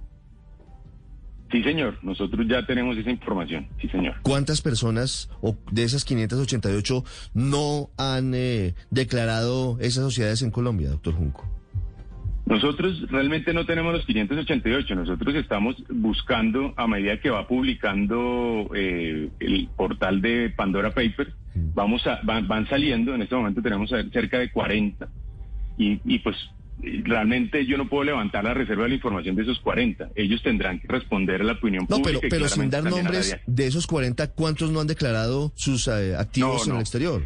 Sí, 1.52 1.64
señor. 1.64 1.98
Nosotros 2.02 2.46
ya 2.48 2.66
tenemos 2.66 2.98
esa 2.98 3.10
información. 3.10 3.68
Sí, 3.82 3.88
señor. 3.88 4.16
¿Cuántas 4.22 4.62
personas 4.62 5.30
o 5.42 5.56
de 5.72 5.84
esas 5.84 6.04
588 6.04 7.04
no 7.34 7.90
han 7.98 8.34
eh, 8.36 8.76
declarado 8.90 9.78
esas 9.80 10.04
sociedades 10.04 10.42
en 10.42 10.52
Colombia, 10.52 10.90
doctor 10.90 11.14
Junco? 11.14 11.46
Nosotros 12.46 13.10
realmente 13.10 13.54
no 13.54 13.66
tenemos 13.66 13.94
los 13.94 14.06
588. 14.06 14.96
Nosotros 14.96 15.36
estamos 15.36 15.76
buscando, 15.90 16.74
a 16.78 16.88
medida 16.88 17.20
que 17.20 17.30
va 17.30 17.48
publicando 17.48 18.70
eh, 18.74 19.30
el 19.40 19.70
portal 19.76 20.22
de 20.22 20.50
Pandora 20.50 20.90
Papers, 20.92 21.34
mm. 21.56 21.74
vamos 21.74 22.08
a, 22.08 22.20
van, 22.24 22.48
van, 22.48 22.68
saliendo. 22.68 23.14
En 23.14 23.22
este 23.22 23.36
momento 23.36 23.62
tenemos 23.62 23.90
cerca 23.90 24.40
de 24.40 24.50
40. 24.52 25.08
Y, 25.78 26.00
y 26.06 26.20
pues 26.20 26.36
realmente 26.80 27.66
yo 27.66 27.78
no 27.78 27.88
puedo 27.88 28.04
levantar 28.04 28.44
la 28.44 28.54
reserva 28.54 28.84
de 28.84 28.90
la 28.90 28.96
información 28.96 29.36
de 29.36 29.44
esos 29.44 29.60
40. 29.60 30.10
Ellos 30.16 30.42
tendrán 30.44 30.80
que 30.80 30.88
responder 30.88 31.42
a 31.42 31.44
la 31.44 31.54
opinión 31.54 31.88
no, 31.90 31.98
pública. 31.98 32.20
pero, 32.22 32.30
pero 32.30 32.50
sin 32.50 32.70
dar 32.70 32.84
nombres, 32.84 33.38
de 33.46 33.68
esos 33.68 33.88
40, 33.88 34.32
¿cuántos 34.32 34.72
no 34.72 34.80
han 34.80 34.88
declarado 34.88 35.52
sus 35.56 35.88
eh, 35.88 36.16
activos 36.16 36.62
no, 36.62 36.66
no. 36.66 36.72
en 36.72 36.76
el 36.78 36.82
exterior? 36.82 37.24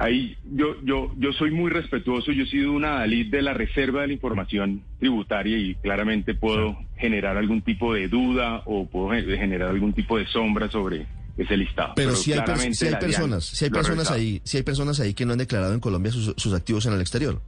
Ahí 0.00 0.36
yo, 0.52 0.76
yo, 0.84 1.12
yo 1.18 1.32
soy 1.32 1.50
muy 1.50 1.70
respetuoso, 1.70 2.30
yo 2.30 2.44
he 2.44 2.46
sido 2.46 2.72
una 2.72 2.98
adalid 2.98 3.32
de 3.32 3.42
la 3.42 3.52
reserva 3.52 4.02
de 4.02 4.08
la 4.08 4.12
información 4.12 4.82
tributaria 5.00 5.58
y 5.58 5.74
claramente 5.74 6.34
puedo 6.34 6.78
generar 6.96 7.36
algún 7.36 7.62
tipo 7.62 7.94
de 7.94 8.06
duda 8.06 8.62
o 8.66 8.86
puedo 8.86 9.10
generar 9.10 9.70
algún 9.70 9.92
tipo 9.92 10.16
de 10.16 10.26
sombra 10.26 10.70
sobre 10.70 11.06
ese 11.36 11.56
listado. 11.56 11.94
Pero, 11.96 12.10
pero 12.10 12.16
si, 12.16 12.32
hay, 12.32 12.40
per 12.42 12.74
si 12.74 12.86
hay 12.86 12.94
personas, 12.94 13.44
si 13.44 13.64
hay 13.64 13.70
personas 13.72 14.10
ahí, 14.12 14.40
si 14.44 14.56
hay 14.58 14.62
personas 14.62 15.00
ahí 15.00 15.14
que 15.14 15.26
no 15.26 15.32
han 15.32 15.38
declarado 15.38 15.74
en 15.74 15.80
Colombia 15.80 16.12
sus, 16.12 16.32
sus 16.36 16.54
activos 16.54 16.86
en 16.86 16.92
el 16.92 17.00
exterior. 17.00 17.40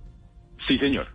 Sí, 0.66 0.78
señor. 0.78 1.08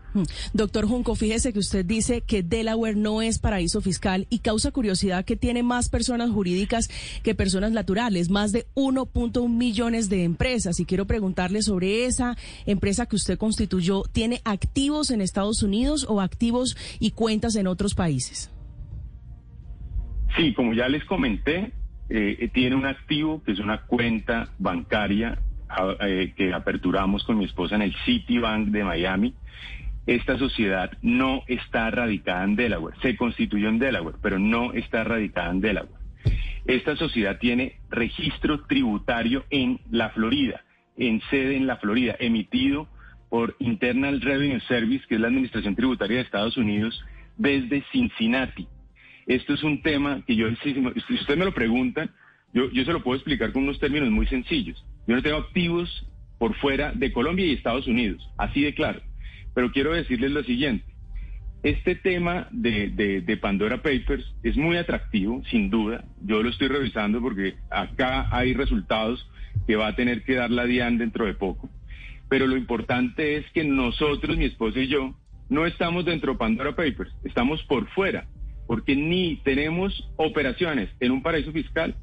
Doctor 0.54 0.88
Junco, 0.88 1.16
fíjese 1.16 1.52
que 1.52 1.60
usted 1.60 1.86
dice 1.86 2.22
que 2.22 2.42
Delaware 2.42 2.96
no 2.96 3.22
es 3.22 3.38
paraíso 3.40 3.82
fiscal 3.82 4.28
y 4.30 4.40
causa 4.40 4.72
curiosidad 4.72 5.26
que 5.26 5.36
tiene 5.36 5.62
más 5.62 5.90
personas 5.90 6.30
jurídicas 6.30 6.88
que 7.22 7.36
personas 7.36 7.72
naturales, 7.72 8.30
más 8.30 8.52
de 8.52 8.66
1.1 8.76 9.50
millones 9.50 10.10
de 10.10 10.24
empresas. 10.24 10.80
Y 10.80 10.86
quiero 10.86 11.06
preguntarle 11.06 11.62
sobre 11.62 12.06
esa 12.06 12.38
empresa 12.66 13.06
que 13.06 13.18
usted 13.18 13.38
constituyó, 13.38 14.04
¿tiene 14.12 14.42
activos 14.46 15.12
en 15.12 15.22
Estados 15.22 15.64
Unidos 15.64 16.06
o 16.08 16.22
activos 16.22 16.78
y 17.00 17.12
cuentas 17.12 17.56
en 17.56 17.68
otros 17.68 17.94
países? 17.94 18.52
Sí, 20.38 20.54
como 20.54 20.74
ya 20.74 20.88
les 20.88 21.04
comenté, 21.06 21.72
eh, 22.10 22.50
tiene 22.54 22.76
un 22.76 22.86
activo 22.86 23.42
que 23.44 23.52
es 23.52 23.60
una 23.60 23.82
cuenta 23.82 24.50
bancaria 24.60 25.34
eh, 25.34 25.45
que 26.36 26.54
aperturamos 26.54 27.24
con 27.24 27.38
mi 27.38 27.46
esposa 27.46 27.76
en 27.76 27.82
el 27.82 27.96
Citibank 28.06 28.68
de 28.70 28.84
Miami. 28.84 29.34
Esta 30.08 30.38
sociedad 30.38 30.92
no 31.02 31.44
está 31.48 31.90
radicada 31.90 32.44
en 32.44 32.56
Delaware. 32.56 32.96
Se 33.02 33.16
constituyó 33.16 33.70
en 33.70 33.80
Delaware, 33.80 34.18
pero 34.22 34.38
no 34.38 34.74
está 34.74 35.04
radicada 35.04 35.52
en 35.52 35.62
Delaware. 35.62 36.06
Esta 36.66 36.96
sociedad 36.96 37.38
tiene 37.40 37.78
registro 37.90 38.66
tributario 38.66 39.46
en 39.50 39.80
la 39.90 40.10
Florida, 40.10 40.64
en 40.98 41.22
sede 41.30 41.58
en 41.58 41.68
la 41.68 41.78
Florida, 41.78 42.16
emitido 42.20 42.88
por 43.30 43.56
Internal 43.60 44.22
Revenue 44.22 44.60
Service, 44.62 45.06
que 45.08 45.16
es 45.16 45.22
la 45.22 45.28
Administración 45.28 45.76
Tributaria 45.76 46.18
de 46.18 46.24
Estados 46.24 46.58
Unidos, 46.58 47.04
desde 47.38 47.84
Cincinnati. 47.92 48.68
Esto 49.28 49.54
es 49.54 49.64
un 49.64 49.82
tema 49.82 50.24
que 50.26 50.36
yo, 50.36 50.48
si 50.64 51.14
usted 51.16 51.38
me 51.38 51.46
lo 51.46 51.54
pregunta, 51.54 52.10
yo, 52.54 52.70
yo 52.72 52.86
se 52.86 52.94
lo 52.94 53.04
puedo 53.04 53.18
explicar 53.18 53.52
con 53.52 53.64
unos 53.64 53.80
términos 53.80 54.10
muy 54.10 54.28
sencillos. 54.28 54.84
Yo 55.08 55.16
no 55.16 55.22
tengo 55.22 55.38
activos 55.38 56.08
por 56.38 56.56
fuera 56.56 56.92
de 56.94 57.12
Colombia 57.12 57.46
y 57.46 57.54
Estados 57.54 57.88
Unidos, 57.88 58.28
así 58.38 58.62
de 58.62 58.74
claro. 58.74 59.02
Pero 59.54 59.72
quiero 59.72 59.94
decirles 59.94 60.32
lo 60.32 60.44
siguiente. 60.44 60.86
Este 61.64 61.96
tema 61.96 62.48
de, 62.52 62.90
de, 63.26 63.38
Pandora 63.38 63.78
Papers 63.78 64.24
es 64.44 64.56
muy 64.56 64.78
atractivo, 64.78 65.42
sin 65.50 65.72
duda. 65.72 66.06
Yo 66.22 66.44
lo 66.44 66.50
estoy 66.50 66.68
revisando 66.68 67.22
porque 67.22 67.56
acá 67.72 68.28
hay 68.32 68.54
resultados 68.54 69.28
que 69.66 69.76
va 69.76 69.88
a 69.88 69.96
tener 69.96 70.24
que 70.24 70.36
dar 70.36 70.52
la 70.52 70.66
DIAN 70.66 71.00
dentro 71.00 71.26
de 71.26 71.34
poco. 71.34 71.70
Pero 72.30 72.46
lo 72.46 72.58
importante 72.58 73.38
es 73.38 73.50
que 73.52 73.64
nosotros, 73.64 74.38
mi 74.38 74.46
esposa 74.46 74.80
y 74.80 74.88
yo, 74.88 75.16
no 75.50 75.66
estamos 75.66 76.06
dentro 76.06 76.34
de 76.34 76.38
Pandora 76.38 76.76
Papers, 76.76 77.12
estamos 77.24 77.64
por 77.64 77.88
fuera, 77.90 78.28
porque 78.68 78.96
ni 78.96 79.38
tenemos 79.38 80.08
operaciones 80.18 80.90
en 81.00 81.12
un 81.12 81.24
paraíso 81.24 81.52
fiscal, 81.52 81.96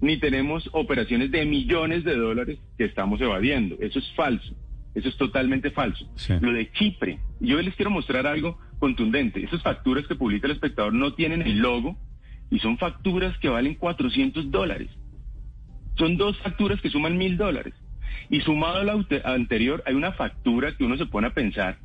ni 0.00 0.16
tenemos 0.18 0.68
operaciones 0.72 1.30
de 1.30 1.44
millones 1.44 2.04
de 2.04 2.16
dólares 2.16 2.58
que 2.76 2.84
estamos 2.84 3.20
evadiendo. 3.20 3.76
Eso 3.80 3.98
es 3.98 4.10
falso. 4.14 4.54
Eso 4.94 5.08
es 5.08 5.16
totalmente 5.16 5.70
falso. 5.70 6.10
Sí. 6.16 6.34
Lo 6.40 6.52
de 6.52 6.70
Chipre, 6.72 7.18
yo 7.40 7.60
les 7.60 7.74
quiero 7.74 7.90
mostrar 7.90 8.26
algo 8.26 8.58
contundente. 8.78 9.42
Esas 9.44 9.62
facturas 9.62 10.06
que 10.06 10.14
publica 10.14 10.46
el 10.46 10.52
espectador 10.54 10.92
no 10.94 11.14
tienen 11.14 11.42
el 11.42 11.58
logo 11.58 11.96
y 12.50 12.58
son 12.60 12.78
facturas 12.78 13.36
que 13.38 13.48
valen 13.48 13.74
400 13.74 14.50
dólares. 14.50 14.88
Son 15.96 16.16
dos 16.16 16.38
facturas 16.38 16.80
que 16.80 16.90
suman 16.90 17.16
mil 17.18 17.36
dólares. 17.36 17.74
Y 18.30 18.40
sumado 18.40 18.78
a 18.78 18.84
la 18.84 18.92
ante- 18.92 19.22
anterior, 19.24 19.82
hay 19.86 19.94
una 19.94 20.12
factura 20.12 20.76
que 20.76 20.84
uno 20.84 20.96
se 20.96 21.06
pone 21.06 21.26
a 21.28 21.34
pensar 21.34 21.78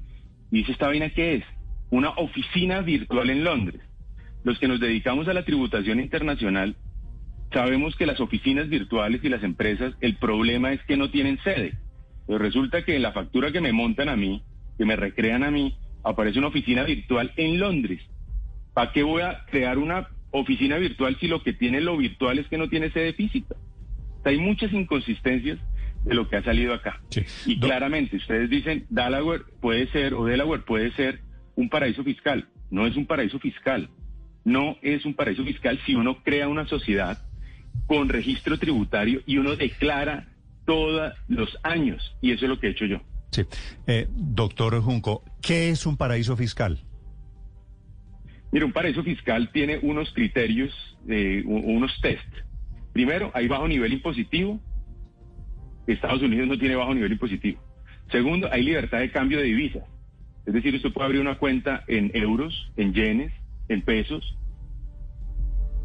y 0.51 0.57
dice, 0.57 0.71
¿esta 0.73 0.87
vaina 0.87 1.09
qué 1.09 1.35
es? 1.35 1.43
Una 1.89 2.09
oficina 2.11 2.81
virtual 2.81 3.29
en 3.29 3.43
Londres. 3.43 3.81
Los 4.43 4.59
que 4.59 4.67
nos 4.67 4.79
dedicamos 4.79 5.27
a 5.27 5.33
la 5.33 5.43
tributación 5.45 5.99
internacional 5.99 6.75
sabemos 7.53 7.95
que 7.95 8.05
las 8.05 8.19
oficinas 8.19 8.67
virtuales 8.69 9.23
y 9.23 9.29
las 9.29 9.43
empresas, 9.43 9.93
el 10.01 10.15
problema 10.15 10.73
es 10.73 10.81
que 10.83 10.97
no 10.97 11.09
tienen 11.11 11.37
sede. 11.43 11.73
Pero 12.27 12.39
resulta 12.39 12.83
que 12.83 12.95
en 12.95 13.01
la 13.01 13.11
factura 13.11 13.51
que 13.51 13.61
me 13.61 13.71
montan 13.73 14.09
a 14.09 14.15
mí, 14.15 14.43
que 14.77 14.85
me 14.85 14.95
recrean 14.95 15.43
a 15.43 15.51
mí, 15.51 15.75
aparece 16.03 16.39
una 16.39 16.47
oficina 16.47 16.83
virtual 16.83 17.31
en 17.37 17.59
Londres. 17.59 18.01
¿Para 18.73 18.91
qué 18.91 19.03
voy 19.03 19.21
a 19.21 19.45
crear 19.51 19.77
una 19.77 20.07
oficina 20.31 20.77
virtual 20.77 21.15
si 21.19 21.27
lo 21.27 21.43
que 21.43 21.53
tiene 21.53 21.79
lo 21.79 21.95
virtual 21.97 22.39
es 22.39 22.47
que 22.47 22.57
no 22.57 22.69
tiene 22.69 22.89
sede 22.91 23.13
física? 23.13 23.55
O 24.19 24.23
sea, 24.23 24.31
hay 24.31 24.39
muchas 24.39 24.73
inconsistencias 24.73 25.59
de 26.05 26.15
lo 26.15 26.27
que 26.27 26.37
ha 26.37 26.43
salido 26.43 26.73
acá. 26.73 27.01
Sí. 27.09 27.21
Y 27.45 27.55
Do- 27.55 27.67
claramente, 27.67 28.15
ustedes 28.17 28.49
dicen, 28.49 28.85
Delaware 28.89 29.43
puede 29.61 29.87
ser, 29.87 30.13
o 30.15 30.25
Delaware 30.25 30.63
puede 30.63 30.91
ser 30.93 31.19
un 31.55 31.69
paraíso 31.69 32.03
fiscal. 32.03 32.47
No 32.71 32.87
es 32.87 32.95
un 32.95 33.05
paraíso 33.05 33.37
fiscal. 33.39 33.89
No 34.43 34.77
es 34.81 35.05
un 35.05 35.13
paraíso 35.13 35.43
fiscal 35.45 35.79
si 35.85 35.93
uno 35.95 36.23
crea 36.23 36.47
una 36.49 36.65
sociedad 36.67 37.19
con 37.87 38.09
registro 38.09 38.57
tributario 38.57 39.21
y 39.25 39.37
uno 39.37 39.55
declara 39.55 40.27
todos 40.65 41.13
los 41.27 41.57
años. 41.63 42.15
Y 42.21 42.31
eso 42.31 42.45
es 42.45 42.49
lo 42.49 42.59
que 42.59 42.67
he 42.67 42.71
hecho 42.71 42.85
yo. 42.85 43.01
Sí. 43.31 43.43
Eh, 43.87 44.07
doctor 44.09 44.79
Junco, 44.81 45.23
¿qué 45.41 45.69
es 45.69 45.85
un 45.85 45.97
paraíso 45.97 46.37
fiscal? 46.37 46.79
Mira, 48.51 48.65
un 48.65 48.71
paraíso 48.71 49.03
fiscal 49.03 49.49
tiene 49.51 49.79
unos 49.81 50.13
criterios, 50.13 50.71
eh, 51.07 51.41
unos 51.45 51.91
test. 52.01 52.27
Primero, 52.93 53.31
hay 53.33 53.47
bajo 53.47 53.67
nivel 53.67 53.91
impositivo. 53.93 54.59
Estados 55.87 56.21
Unidos 56.21 56.47
no 56.47 56.57
tiene 56.59 56.75
bajo 56.75 56.93
nivel 56.93 57.11
impositivo. 57.13 57.59
Segundo, 58.11 58.47
hay 58.51 58.61
libertad 58.61 58.99
de 58.99 59.11
cambio 59.11 59.39
de 59.39 59.45
divisas. 59.45 59.83
Es 60.45 60.53
decir, 60.53 60.75
usted 60.75 60.93
puede 60.93 61.05
abrir 61.07 61.21
una 61.21 61.39
cuenta 61.39 61.83
en 61.87 62.11
euros, 62.13 62.71
en 62.77 62.93
yenes, 62.93 63.33
en 63.69 63.81
pesos. 63.81 64.37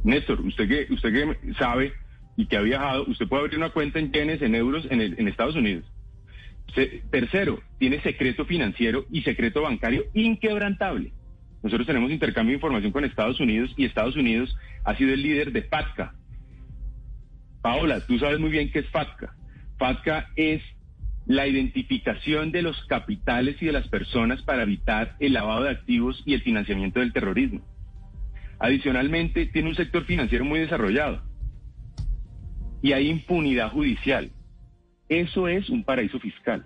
Néstor, 0.03 0.41
usted 0.41 0.69
que, 0.69 0.93
usted 0.93 1.13
que 1.13 1.55
sabe 1.55 1.93
y 2.37 2.47
que 2.47 2.57
ha 2.57 2.63
viajado, 2.63 3.05
usted 3.09 3.27
puede 3.29 3.43
abrir 3.43 3.59
una 3.59 3.71
cuenta 3.71 3.99
en 3.99 4.13
yenes, 4.13 4.41
en 4.43 4.55
euros, 4.55 4.87
en, 4.91 5.01
el- 5.01 5.17
en 5.19 5.29
Estados 5.29 5.57
Unidos. 5.57 5.85
Tercero, 7.11 7.61
tiene 7.79 8.01
secreto 8.03 8.45
financiero 8.45 9.07
y 9.11 9.23
secreto 9.23 9.63
bancario 9.63 10.05
inquebrantable. 10.15 11.13
Nosotros 11.63 11.87
tenemos 11.87 12.11
intercambio 12.13 12.53
de 12.53 12.57
información 12.57 12.93
con 12.93 13.05
Estados 13.05 13.41
Unidos 13.41 13.73
y 13.77 13.85
Estados 13.85 14.17
Unidos 14.17 14.55
ha 14.85 14.95
sido 14.97 15.13
el 15.15 15.23
líder 15.23 15.51
de 15.53 15.63
FATCA. 15.63 16.15
Paola, 17.63 18.07
tú 18.07 18.19
sabes 18.19 18.39
muy 18.39 18.51
bien 18.51 18.71
qué 18.71 18.81
es 18.81 18.89
FATCA. 18.91 19.35
FATCA 19.79 20.29
es 20.37 20.63
la 21.27 21.47
identificación 21.47 22.53
de 22.53 22.63
los 22.63 22.77
capitales 22.87 23.57
y 23.61 23.67
de 23.67 23.73
las 23.73 23.89
personas 23.89 24.43
para 24.43 24.63
evitar 24.63 25.17
el 25.19 25.33
lavado 25.33 25.65
de 25.65 25.71
activos 25.71 26.23
y 26.25 26.35
el 26.35 26.43
financiamiento 26.43 27.01
del 27.01 27.13
terrorismo. 27.13 27.67
Adicionalmente, 28.59 29.47
tiene 29.47 29.69
un 29.69 29.75
sector 29.75 30.05
financiero 30.05 30.45
muy 30.45 30.61
desarrollado 30.61 31.23
y 32.83 32.93
hay 32.93 33.09
impunidad 33.09 33.71
judicial. 33.71 34.31
Eso 35.09 35.49
es 35.49 35.69
un 35.69 35.85
paraíso 35.85 36.19
fiscal. 36.19 36.65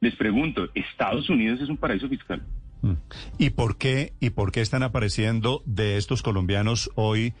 Les 0.00 0.14
pregunto, 0.16 0.68
¿Estados 0.74 1.28
Unidos 1.30 1.60
es 1.60 1.68
un 1.68 1.76
paraíso 1.76 2.08
fiscal? 2.08 2.42
Mm. 2.82 2.94
¿Y 3.38 3.50
por 3.50 3.78
qué, 3.78 4.12
y 4.20 4.30
por 4.30 4.50
qué 4.50 4.60
están 4.60 4.82
apareciendo 4.82 5.62
de 5.64 5.96
estos 5.96 6.22
colombianos 6.22 6.90
hoy, 6.96 7.34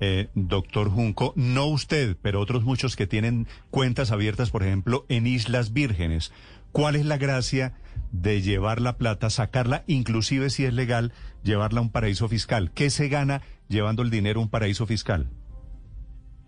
eh, 0.00 0.28
doctor 0.34 0.88
Junco? 0.88 1.34
No 1.36 1.66
usted, 1.66 2.16
pero 2.22 2.40
otros 2.40 2.64
muchos 2.64 2.96
que 2.96 3.06
tienen 3.06 3.46
cuentas 3.70 4.10
abiertas, 4.10 4.50
por 4.50 4.62
ejemplo, 4.62 5.04
en 5.08 5.26
Islas 5.26 5.72
Vírgenes. 5.72 6.32
¿Cuál 6.72 6.96
es 6.96 7.04
la 7.04 7.18
gracia 7.18 7.74
de 8.12 8.42
llevar 8.42 8.80
la 8.80 8.96
plata, 8.96 9.30
sacarla, 9.30 9.84
inclusive 9.86 10.50
si 10.50 10.64
es 10.64 10.74
legal, 10.74 11.12
llevarla 11.42 11.80
a 11.80 11.82
un 11.82 11.90
paraíso 11.90 12.28
fiscal? 12.28 12.70
¿Qué 12.72 12.90
se 12.90 13.08
gana 13.08 13.42
llevando 13.68 14.02
el 14.02 14.10
dinero 14.10 14.40
a 14.40 14.44
un 14.44 14.50
paraíso 14.50 14.86
fiscal? 14.86 15.28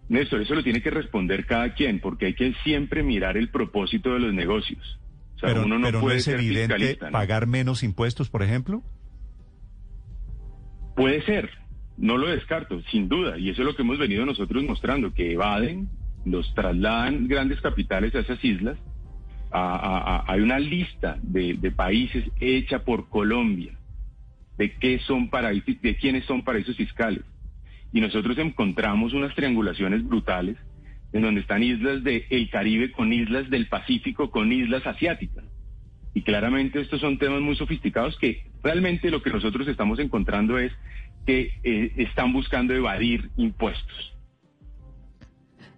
Néstor, 0.08 0.40
eso 0.40 0.54
lo 0.54 0.62
tiene 0.62 0.80
que 0.80 0.90
responder 0.90 1.46
cada 1.46 1.74
quien, 1.74 2.00
porque 2.00 2.26
hay 2.26 2.34
que 2.34 2.54
siempre 2.64 3.02
mirar 3.02 3.37
el 3.37 3.50
propósito 3.50 4.14
de 4.14 4.20
los 4.20 4.32
negocios. 4.32 4.98
O 5.37 5.38
sea, 5.40 5.50
pero 5.50 5.66
uno 5.66 5.78
no 5.78 5.87
pero 5.87 6.00
puede 6.00 6.16
es 6.16 6.24
ser 6.24 6.37
evidente 6.37 6.96
pagar 7.12 7.46
menos 7.46 7.82
impuestos, 7.82 8.30
por 8.30 8.42
ejemplo. 8.42 8.82
Puede 10.96 11.22
ser, 11.22 11.50
no 11.96 12.16
lo 12.16 12.28
descarto, 12.28 12.80
sin 12.90 13.08
duda, 13.08 13.38
y 13.38 13.50
eso 13.50 13.62
es 13.62 13.66
lo 13.66 13.76
que 13.76 13.82
hemos 13.82 13.98
venido 13.98 14.24
nosotros 14.24 14.64
mostrando, 14.64 15.12
que 15.12 15.32
evaden, 15.32 15.88
los 16.24 16.52
trasladan 16.54 17.28
grandes 17.28 17.61
capitales 17.61 18.14
a 18.14 18.20
esas 18.20 18.42
islas. 18.44 18.78
A- 19.50 20.24
a- 20.26 20.32
hay 20.32 20.40
una 20.40 20.58
lista 20.58 21.18
de, 21.22 21.54
de 21.54 21.70
países 21.70 22.24
hecha 22.40 22.80
por 22.84 23.08
Colombia 23.08 23.72
de 24.58 24.74
qué 24.74 24.98
son 25.00 25.30
paraísos, 25.30 25.80
de 25.80 25.96
quiénes 25.96 26.24
son 26.24 26.42
paraísos 26.42 26.76
fiscales. 26.76 27.22
Y 27.92 28.00
nosotros 28.00 28.37
encontramos 28.38 29.12
unas 29.14 29.34
triangulaciones 29.34 30.04
brutales 30.06 30.56
en 31.12 31.22
donde 31.22 31.40
están 31.40 31.62
islas 31.62 32.02
del 32.04 32.50
Caribe 32.50 32.90
con 32.92 33.12
islas 33.12 33.48
del 33.48 33.68
Pacífico 33.68 34.30
con 34.30 34.52
islas 34.52 34.87
asiáticas. 34.87 35.44
Y 36.12 36.22
claramente 36.22 36.80
estos 36.80 37.00
son 37.00 37.18
temas 37.18 37.40
muy 37.40 37.54
sofisticados 37.56 38.18
que 38.18 38.42
realmente 38.62 39.11
lo 39.11 39.22
que 39.22 39.30
nosotros 39.30 39.66
estamos 39.68 39.98
encontrando 40.00 40.58
es 40.58 40.72
que 41.24 41.52
eh, 41.62 41.92
están 41.96 42.32
buscando 42.32 42.74
evadir 42.74 43.30
impuestos. 43.37 44.17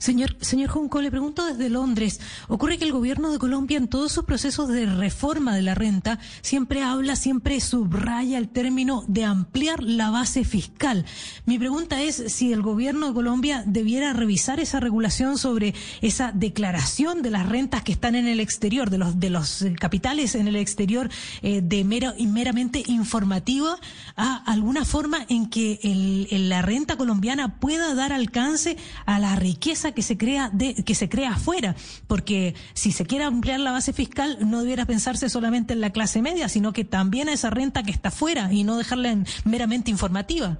Señor, 0.00 0.34
señor 0.40 0.70
Junco, 0.70 1.02
le 1.02 1.10
pregunto 1.10 1.44
desde 1.44 1.68
Londres. 1.68 2.20
Ocurre 2.48 2.78
que 2.78 2.86
el 2.86 2.92
gobierno 2.92 3.30
de 3.30 3.38
Colombia 3.38 3.76
en 3.76 3.86
todos 3.86 4.10
sus 4.10 4.24
procesos 4.24 4.68
de 4.70 4.86
reforma 4.86 5.54
de 5.54 5.60
la 5.60 5.74
renta 5.74 6.18
siempre 6.40 6.82
habla, 6.82 7.16
siempre 7.16 7.60
subraya 7.60 8.38
el 8.38 8.48
término 8.48 9.04
de 9.08 9.26
ampliar 9.26 9.82
la 9.82 10.08
base 10.08 10.44
fiscal. 10.44 11.04
Mi 11.44 11.58
pregunta 11.58 12.00
es 12.00 12.24
si 12.28 12.50
el 12.50 12.62
gobierno 12.62 13.08
de 13.08 13.12
Colombia 13.12 13.62
debiera 13.66 14.14
revisar 14.14 14.58
esa 14.58 14.80
regulación 14.80 15.36
sobre 15.36 15.74
esa 16.00 16.32
declaración 16.32 17.20
de 17.20 17.30
las 17.30 17.46
rentas 17.46 17.82
que 17.82 17.92
están 17.92 18.14
en 18.14 18.26
el 18.26 18.40
exterior, 18.40 18.88
de 18.88 18.96
los, 18.96 19.20
de 19.20 19.28
los 19.28 19.60
eh, 19.60 19.74
capitales 19.78 20.34
en 20.34 20.48
el 20.48 20.56
exterior, 20.56 21.10
eh, 21.42 21.60
de 21.62 21.84
mero, 21.84 22.14
y 22.16 22.26
meramente 22.26 22.82
informativa, 22.86 23.76
a 24.16 24.36
alguna 24.50 24.86
forma 24.86 25.26
en 25.28 25.50
que 25.50 25.78
el- 25.82 26.48
la 26.48 26.62
renta 26.62 26.96
colombiana 26.96 27.60
pueda 27.60 27.94
dar 27.94 28.14
alcance 28.14 28.78
a 29.04 29.18
la 29.18 29.36
riqueza 29.36 29.89
que 29.92 30.02
se 30.02 30.16
crea 30.16 30.50
de, 30.50 30.74
que 30.84 30.94
se 30.94 31.08
crea 31.08 31.32
afuera, 31.32 31.74
porque 32.06 32.54
si 32.74 32.92
se 32.92 33.06
quiere 33.06 33.24
ampliar 33.24 33.60
la 33.60 33.72
base 33.72 33.92
fiscal 33.92 34.38
no 34.40 34.60
debiera 34.60 34.86
pensarse 34.86 35.28
solamente 35.28 35.74
en 35.74 35.80
la 35.80 35.90
clase 35.90 36.22
media, 36.22 36.48
sino 36.48 36.72
que 36.72 36.84
también 36.84 37.28
a 37.28 37.32
esa 37.32 37.50
renta 37.50 37.82
que 37.82 37.90
está 37.90 38.08
afuera 38.08 38.52
y 38.52 38.64
no 38.64 38.76
dejarla 38.76 39.12
en 39.12 39.26
meramente 39.44 39.90
informativa. 39.90 40.58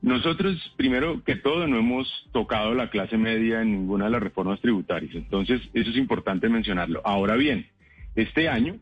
Nosotros, 0.00 0.56
primero 0.76 1.24
que 1.24 1.34
todo, 1.34 1.66
no 1.66 1.78
hemos 1.78 2.08
tocado 2.32 2.72
la 2.74 2.88
clase 2.88 3.16
media 3.16 3.62
en 3.62 3.72
ninguna 3.72 4.04
de 4.04 4.12
las 4.12 4.22
reformas 4.22 4.60
tributarias. 4.60 5.14
Entonces, 5.14 5.60
eso 5.74 5.90
es 5.90 5.96
importante 5.96 6.48
mencionarlo. 6.48 7.02
Ahora 7.04 7.34
bien, 7.34 7.66
este 8.14 8.48
año, 8.48 8.76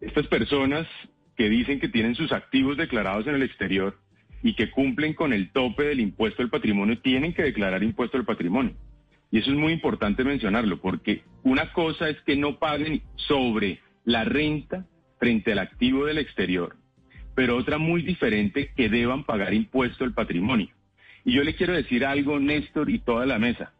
estas 0.00 0.26
personas 0.26 0.86
que 1.36 1.48
dicen 1.48 1.78
que 1.78 1.88
tienen 1.88 2.16
sus 2.16 2.32
activos 2.32 2.76
declarados 2.76 3.26
en 3.28 3.36
el 3.36 3.42
exterior 3.44 3.96
y 4.42 4.54
que 4.54 4.70
cumplen 4.70 5.14
con 5.14 5.32
el 5.32 5.50
tope 5.50 5.84
del 5.84 6.00
impuesto 6.00 6.42
al 6.42 6.50
patrimonio, 6.50 7.00
tienen 7.00 7.34
que 7.34 7.42
declarar 7.42 7.82
impuesto 7.82 8.16
al 8.16 8.24
patrimonio. 8.24 8.74
Y 9.30 9.38
eso 9.38 9.50
es 9.50 9.56
muy 9.56 9.72
importante 9.72 10.24
mencionarlo, 10.24 10.80
porque 10.80 11.22
una 11.42 11.72
cosa 11.72 12.08
es 12.08 12.20
que 12.22 12.36
no 12.36 12.58
paguen 12.58 13.02
sobre 13.16 13.80
la 14.04 14.24
renta 14.24 14.86
frente 15.18 15.52
al 15.52 15.58
activo 15.58 16.06
del 16.06 16.18
exterior, 16.18 16.76
pero 17.34 17.56
otra 17.56 17.78
muy 17.78 18.02
diferente 18.02 18.70
que 18.74 18.88
deban 18.88 19.24
pagar 19.24 19.52
impuesto 19.52 20.04
al 20.04 20.14
patrimonio. 20.14 20.68
Y 21.24 21.32
yo 21.32 21.42
le 21.42 21.54
quiero 21.54 21.74
decir 21.74 22.06
algo, 22.06 22.38
Néstor, 22.38 22.88
y 22.88 23.00
toda 23.00 23.26
la 23.26 23.38
mesa. 23.38 23.72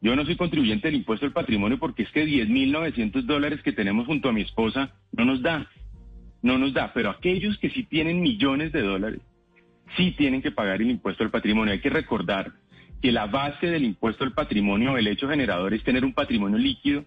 Yo 0.00 0.14
no 0.16 0.24
soy 0.24 0.36
contribuyente 0.36 0.88
del 0.88 0.96
impuesto 0.96 1.26
al 1.26 1.32
patrimonio 1.32 1.78
porque 1.78 2.02
es 2.02 2.10
que 2.10 2.26
10.900 2.26 3.22
dólares 3.22 3.62
que 3.62 3.72
tenemos 3.72 4.06
junto 4.06 4.28
a 4.28 4.32
mi 4.32 4.42
esposa 4.42 4.94
no 5.12 5.24
nos 5.24 5.42
da. 5.42 5.66
No 6.42 6.58
nos 6.58 6.74
da. 6.74 6.92
Pero 6.92 7.10
aquellos 7.10 7.56
que 7.58 7.70
sí 7.70 7.84
tienen 7.84 8.20
millones 8.20 8.72
de 8.72 8.82
dólares, 8.82 9.20
sí 9.96 10.12
tienen 10.12 10.42
que 10.42 10.50
pagar 10.50 10.80
el 10.80 10.90
impuesto 10.90 11.24
al 11.24 11.30
patrimonio. 11.30 11.72
Hay 11.72 11.80
que 11.80 11.90
recordar 11.90 12.52
que 13.00 13.12
la 13.12 13.26
base 13.26 13.66
del 13.66 13.84
impuesto 13.84 14.24
al 14.24 14.32
patrimonio, 14.32 14.96
el 14.96 15.06
hecho 15.06 15.28
generador, 15.28 15.74
es 15.74 15.84
tener 15.84 16.04
un 16.04 16.14
patrimonio 16.14 16.58
líquido 16.58 17.04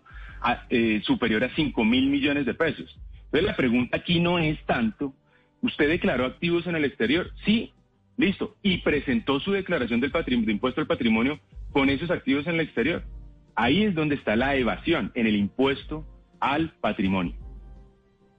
eh, 0.69 1.01
superior 1.03 1.43
a 1.43 1.55
5 1.55 1.83
mil 1.83 2.07
millones 2.09 2.45
de 2.45 2.53
pesos. 2.53 2.99
Entonces 3.25 3.43
la 3.43 3.55
pregunta 3.55 3.97
aquí 3.97 4.19
no 4.19 4.39
es 4.39 4.63
tanto, 4.65 5.13
¿usted 5.61 5.89
declaró 5.89 6.25
activos 6.25 6.67
en 6.67 6.75
el 6.75 6.85
exterior? 6.85 7.31
Sí, 7.45 7.73
listo. 8.15 8.55
Y 8.61 8.77
presentó 8.77 9.39
su 9.39 9.51
declaración 9.51 9.99
del 9.99 10.11
de 10.11 10.51
impuesto 10.51 10.81
al 10.81 10.87
patrimonio 10.87 11.39
con 11.71 11.89
esos 11.89 12.11
activos 12.11 12.47
en 12.47 12.55
el 12.55 12.61
exterior. 12.61 13.03
Ahí 13.55 13.83
es 13.83 13.95
donde 13.95 14.15
está 14.15 14.35
la 14.35 14.55
evasión, 14.55 15.11
en 15.15 15.25
el 15.25 15.35
impuesto 15.35 16.05
al 16.39 16.69
patrimonio, 16.79 17.33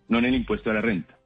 no 0.08 0.18
en 0.20 0.26
el 0.26 0.34
impuesto 0.36 0.70
a 0.70 0.74
la 0.74 0.80
renta. 0.80 1.17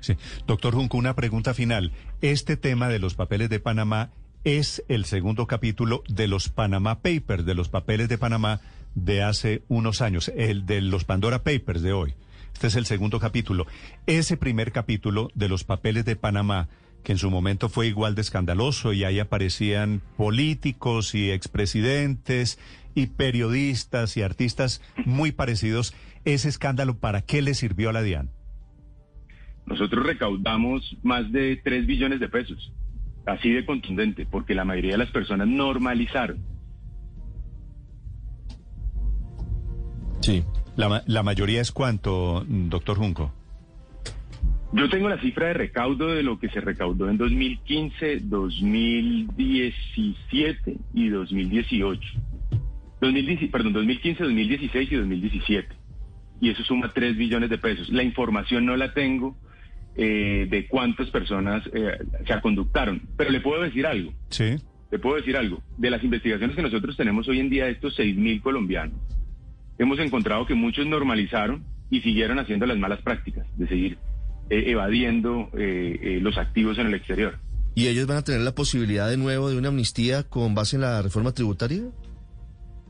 Sí. 0.00 0.16
Doctor 0.46 0.74
Junco, 0.74 0.96
una 0.96 1.14
pregunta 1.14 1.54
final. 1.54 1.92
Este 2.22 2.56
tema 2.56 2.88
de 2.88 2.98
los 2.98 3.14
papeles 3.14 3.50
de 3.50 3.60
Panamá 3.60 4.10
es 4.44 4.82
el 4.88 5.04
segundo 5.04 5.46
capítulo 5.46 6.02
de 6.08 6.26
los 6.26 6.48
Panama 6.48 7.00
Papers, 7.00 7.44
de 7.44 7.54
los 7.54 7.68
papeles 7.68 8.08
de 8.08 8.18
Panamá 8.18 8.60
de 8.94 9.22
hace 9.22 9.62
unos 9.68 10.00
años, 10.00 10.32
el 10.34 10.66
de 10.66 10.80
los 10.80 11.04
Pandora 11.04 11.42
Papers 11.42 11.82
de 11.82 11.92
hoy. 11.92 12.14
Este 12.54 12.66
es 12.66 12.76
el 12.76 12.86
segundo 12.86 13.20
capítulo. 13.20 13.66
Ese 14.06 14.36
primer 14.36 14.72
capítulo 14.72 15.30
de 15.34 15.48
los 15.48 15.64
papeles 15.64 16.04
de 16.04 16.16
Panamá, 16.16 16.68
que 17.04 17.12
en 17.12 17.18
su 17.18 17.30
momento 17.30 17.68
fue 17.68 17.86
igual 17.86 18.14
de 18.14 18.22
escandaloso 18.22 18.92
y 18.92 19.04
ahí 19.04 19.20
aparecían 19.20 20.02
políticos 20.16 21.14
y 21.14 21.30
expresidentes 21.30 22.58
y 22.94 23.06
periodistas 23.06 24.16
y 24.16 24.22
artistas 24.22 24.82
muy 25.04 25.32
parecidos, 25.32 25.94
ese 26.24 26.48
escándalo, 26.48 26.98
¿para 26.98 27.22
qué 27.22 27.40
le 27.40 27.54
sirvió 27.54 27.90
a 27.90 27.92
la 27.92 28.02
DIAN? 28.02 28.30
Nosotros 29.70 30.04
recaudamos 30.04 30.96
más 31.04 31.30
de 31.30 31.60
3 31.62 31.86
billones 31.86 32.18
de 32.18 32.28
pesos, 32.28 32.72
así 33.24 33.52
de 33.52 33.64
contundente, 33.64 34.26
porque 34.26 34.56
la 34.56 34.64
mayoría 34.64 34.90
de 34.92 34.98
las 34.98 35.12
personas 35.12 35.46
normalizaron. 35.46 36.38
Sí. 40.20 40.42
La, 40.76 41.02
la 41.06 41.22
mayoría 41.22 41.60
es 41.60 41.70
cuánto, 41.70 42.44
doctor 42.48 42.98
Junco. 42.98 43.32
Yo 44.72 44.88
tengo 44.88 45.08
la 45.08 45.20
cifra 45.20 45.46
de 45.48 45.54
recaudo 45.54 46.08
de 46.08 46.24
lo 46.24 46.38
que 46.38 46.48
se 46.48 46.60
recaudó 46.60 47.08
en 47.08 47.16
2015, 47.16 48.20
2017 48.24 50.76
y 50.94 51.08
2018. 51.08 52.00
2010 53.00 53.50
perdón, 53.50 53.72
2015, 53.72 54.22
2016 54.24 54.92
y 54.92 54.96
2017. 54.96 55.68
Y 56.40 56.50
eso 56.50 56.64
suma 56.64 56.92
3 56.92 57.16
billones 57.16 57.48
de 57.50 57.58
pesos. 57.58 57.88
La 57.90 58.02
información 58.02 58.66
no 58.66 58.76
la 58.76 58.92
tengo 58.94 59.36
eh, 60.02 60.46
de 60.48 60.66
cuántas 60.66 61.10
personas 61.10 61.62
eh, 61.74 61.98
se 62.26 62.32
aconductaron, 62.32 63.02
pero 63.18 63.30
le 63.30 63.40
puedo 63.40 63.62
decir 63.62 63.86
algo. 63.86 64.14
Sí. 64.30 64.56
Le 64.90 64.98
puedo 64.98 65.16
decir 65.16 65.36
algo. 65.36 65.62
De 65.76 65.90
las 65.90 66.02
investigaciones 66.02 66.56
que 66.56 66.62
nosotros 66.62 66.96
tenemos 66.96 67.28
hoy 67.28 67.38
en 67.38 67.50
día 67.50 67.66
de 67.66 67.72
estos 67.72 67.98
6.000 67.98 68.40
colombianos, 68.40 68.98
hemos 69.78 69.98
encontrado 69.98 70.46
que 70.46 70.54
muchos 70.54 70.86
normalizaron 70.86 71.64
y 71.90 72.00
siguieron 72.00 72.38
haciendo 72.38 72.64
las 72.64 72.78
malas 72.78 73.02
prácticas 73.02 73.46
de 73.58 73.68
seguir 73.68 73.98
eh, 74.48 74.64
evadiendo 74.70 75.50
eh, 75.52 75.98
eh, 76.02 76.18
los 76.22 76.38
activos 76.38 76.78
en 76.78 76.86
el 76.86 76.94
exterior. 76.94 77.38
¿Y 77.74 77.88
ellos 77.88 78.06
van 78.06 78.16
a 78.16 78.22
tener 78.22 78.40
la 78.40 78.54
posibilidad 78.54 79.08
de 79.08 79.18
nuevo 79.18 79.50
de 79.50 79.56
una 79.58 79.68
amnistía 79.68 80.22
con 80.22 80.54
base 80.54 80.76
en 80.76 80.82
la 80.82 81.02
reforma 81.02 81.32
tributaria? 81.32 81.82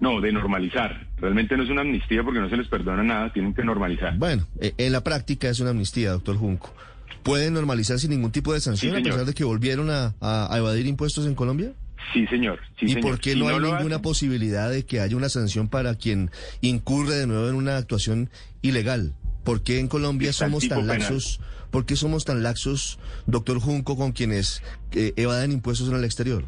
No, 0.01 0.21
de 0.21 0.33
normalizar. 0.33 1.09
Realmente 1.19 1.57
no 1.57 1.65
es 1.65 1.69
una 1.69 1.83
amnistía 1.83 2.23
porque 2.23 2.41
no 2.41 2.49
se 2.49 2.57
les 2.57 2.69
perdona 2.69 3.03
nada, 3.03 3.33
tienen 3.33 3.53
que 3.53 3.63
normalizar. 3.63 4.17
Bueno, 4.17 4.47
en 4.61 4.93
la 4.93 5.05
práctica 5.05 5.51
es 5.51 5.61
una 5.61 5.71
amnistía, 5.71 6.13
doctor 6.13 6.37
Junco. 6.37 6.73
¿Pueden 7.23 7.55
normalizar 7.55 7.99
sin 7.99 8.11
ningún 8.11 8.33
tipo 8.33 8.53
de 8.53 8.61
sanción 8.61 8.95
Sí, 8.95 9.01
a 9.01 9.03
pesar 9.03 9.25
de 9.27 9.35
que 9.35 9.45
volvieron 9.45 9.91
a, 9.91 10.15
a- 10.21 10.57
evadir 10.57 10.87
impuestos 10.87 11.27
en 11.27 11.35
Colombia? 11.35 11.73
Sí, 12.15 12.27
señor. 12.27 12.59
Sí, 12.79 12.87
¿Y 12.87 12.89
señor. 12.91 13.03
por 13.03 13.21
qué 13.21 13.35
Si 13.35 13.39
no 13.39 13.49
hay 13.49 13.57
ninguna 13.61 13.77
hacen, 13.97 14.03
posibilidad 14.03 14.71
de 14.71 14.85
que 14.85 15.01
haya 15.01 15.17
una 15.17 15.29
sanción 15.29 15.69
para 15.69 15.95
quien 15.95 16.31
incurre 16.61 17.15
de 17.15 17.27
nuevo 17.27 17.49
en 17.49 17.55
una 17.55 17.77
actuación 17.77 18.31
ilegal? 18.63 19.13
¿Por 19.45 19.63
qué 19.63 19.79
en 19.81 19.89
Colombia 19.89 20.31
Está 20.31 20.47
somos 20.47 20.67
tan 20.69 20.81
penal. 20.81 20.99
laxos? 20.99 21.41
¿Por 21.71 21.87
qué 21.87 21.95
somos 21.95 22.25
tan 22.25 22.43
laxos, 22.43 22.99
doctor 23.27 23.61
Junco, 23.61 23.97
con 23.97 24.13
quienes 24.13 24.63
eh, 24.93 25.13
evaden 25.17 25.53
impuestos 25.53 25.89
en 25.89 25.95
el 25.97 26.05
exterior? 26.05 26.45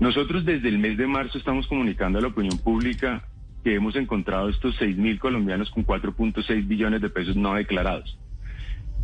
Nosotros 0.00 0.44
desde 0.44 0.68
el 0.68 0.78
mes 0.78 0.96
de 0.98 1.06
marzo 1.06 1.38
estamos 1.38 1.66
comunicando 1.66 2.18
a 2.18 2.22
la 2.22 2.28
opinión 2.28 2.58
pública 2.58 3.26
que 3.64 3.74
hemos 3.74 3.96
encontrado 3.96 4.48
estos 4.48 4.76
6.000 4.78 5.18
colombianos 5.18 5.70
con 5.70 5.84
4.6 5.84 6.66
billones 6.68 7.00
de 7.02 7.10
pesos 7.10 7.34
no 7.36 7.54
declarados. 7.54 8.16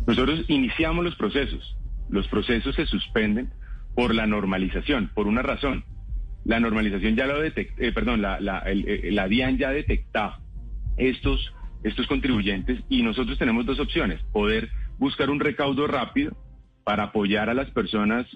Nosotros 0.07 0.45
iniciamos 0.47 1.03
los 1.05 1.15
procesos. 1.15 1.77
Los 2.09 2.27
procesos 2.27 2.75
se 2.75 2.85
suspenden 2.85 3.51
por 3.95 4.13
la 4.13 4.27
normalización, 4.27 5.09
por 5.13 5.27
una 5.27 5.41
razón. 5.41 5.85
La 6.45 6.59
normalización 6.59 7.15
ya 7.15 7.25
lo 7.25 7.39
detect, 7.39 7.79
eh, 7.79 7.91
perdón, 7.93 8.21
la, 8.21 8.39
la, 8.39 8.59
el- 8.59 8.85
eh, 8.87 9.27
DIAN 9.29 9.57
ya 9.57 9.69
ha 9.69 9.71
detectado 9.73 10.35
estos, 10.97 11.53
estos 11.83 12.05
contribuyentes 12.07 12.81
y 12.89 13.01
nosotros 13.01 13.37
tenemos 13.37 13.65
dos 13.65 13.79
opciones. 13.79 14.21
Poder 14.33 14.69
buscar 14.97 15.29
un 15.29 15.39
recaudo 15.39 15.87
rápido 15.87 16.35
para 16.83 17.03
apoyar 17.03 17.49
a 17.49 17.53
las 17.53 17.69
personas 17.71 18.27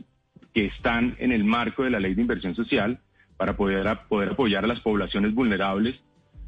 que 0.53 0.65
están 0.65 1.15
en 1.19 1.31
el 1.33 1.43
marco 1.43 1.83
de 1.83 1.89
la 1.89 1.99
ley 1.99 2.15
de 2.15 2.21
inversión 2.21 2.55
social, 2.55 2.99
para 3.35 3.55
poder, 3.57 3.85
poder 4.09 4.29
apoyar 4.29 4.63
a 4.63 4.67
las 4.67 4.79
poblaciones 4.79 5.33
vulnerables, 5.35 5.95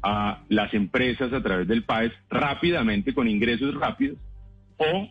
a 0.02 0.42
las 0.48 0.72
empresas 0.74 1.32
a 1.32 1.42
través 1.42 1.68
del 1.68 1.84
PAES 1.84 2.12
rápidamente, 2.30 3.14
con 3.14 3.28
ingresos 3.28 3.74
rápidos, 3.74 4.18
o 4.80 5.08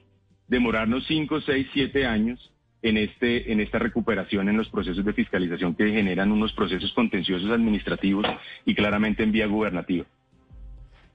demorarnos 0.48 1.06
5, 1.08 1.42
6, 1.42 1.68
7 1.74 2.06
años 2.06 2.52
en, 2.82 2.98
este, 2.98 3.52
en 3.52 3.60
esta 3.60 3.80
recuperación 3.80 4.50
en 4.50 4.58
los 4.58 4.68
procesos 4.70 5.06
de 5.06 5.14
fiscalización 5.14 5.76
que 5.76 5.92
generan 5.92 6.32
unos 6.32 6.54
procesos 6.54 6.92
contenciosos 6.94 7.52
administrativos 7.52 8.26
y 8.66 8.74
claramente 8.74 9.24
en 9.24 9.32
vía 9.32 9.48
gubernativa. 9.48 10.06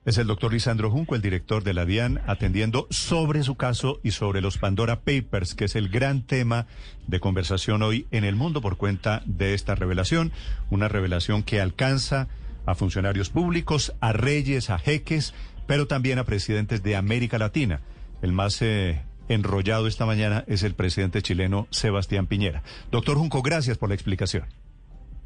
Es 0.04 0.18
el 0.18 0.26
doctor 0.26 0.52
Lisandro 0.52 0.90
Junco, 0.90 1.14
el 1.14 1.22
director 1.22 1.64
de 1.64 1.72
la 1.72 1.86
DIAN, 1.86 2.20
atendiendo 2.26 2.86
sobre 2.90 3.42
su 3.42 3.56
caso 3.56 4.00
y 4.04 4.10
sobre 4.10 4.42
los 4.42 4.58
Pandora 4.58 5.00
Papers, 5.00 5.54
que 5.54 5.64
es 5.64 5.76
el 5.76 5.88
gran 5.88 6.22
tema 6.26 6.66
de 7.06 7.20
conversación 7.20 7.82
hoy 7.82 8.06
en 8.10 8.24
el 8.24 8.36
mundo 8.36 8.60
por 8.60 8.76
cuenta 8.76 9.22
de 9.24 9.54
esta 9.54 9.74
revelación. 9.74 10.30
Una 10.68 10.88
revelación 10.88 11.42
que 11.42 11.62
alcanza 11.62 12.28
a 12.66 12.74
funcionarios 12.74 13.30
públicos, 13.30 13.94
a 14.00 14.12
reyes, 14.12 14.68
a 14.68 14.78
jeques, 14.78 15.32
pero 15.66 15.86
también 15.86 16.18
a 16.18 16.24
presidentes 16.24 16.82
de 16.82 16.96
América 16.96 17.38
Latina. 17.38 17.80
El 18.24 18.32
más 18.32 18.62
eh, 18.62 19.02
enrollado 19.28 19.86
esta 19.86 20.06
mañana 20.06 20.44
es 20.46 20.62
el 20.62 20.74
presidente 20.74 21.20
chileno 21.20 21.66
Sebastián 21.68 22.26
Piñera. 22.26 22.62
Doctor 22.90 23.18
Junco, 23.18 23.42
gracias 23.42 23.76
por 23.76 23.90
la 23.90 23.96
explicación. 23.96 24.46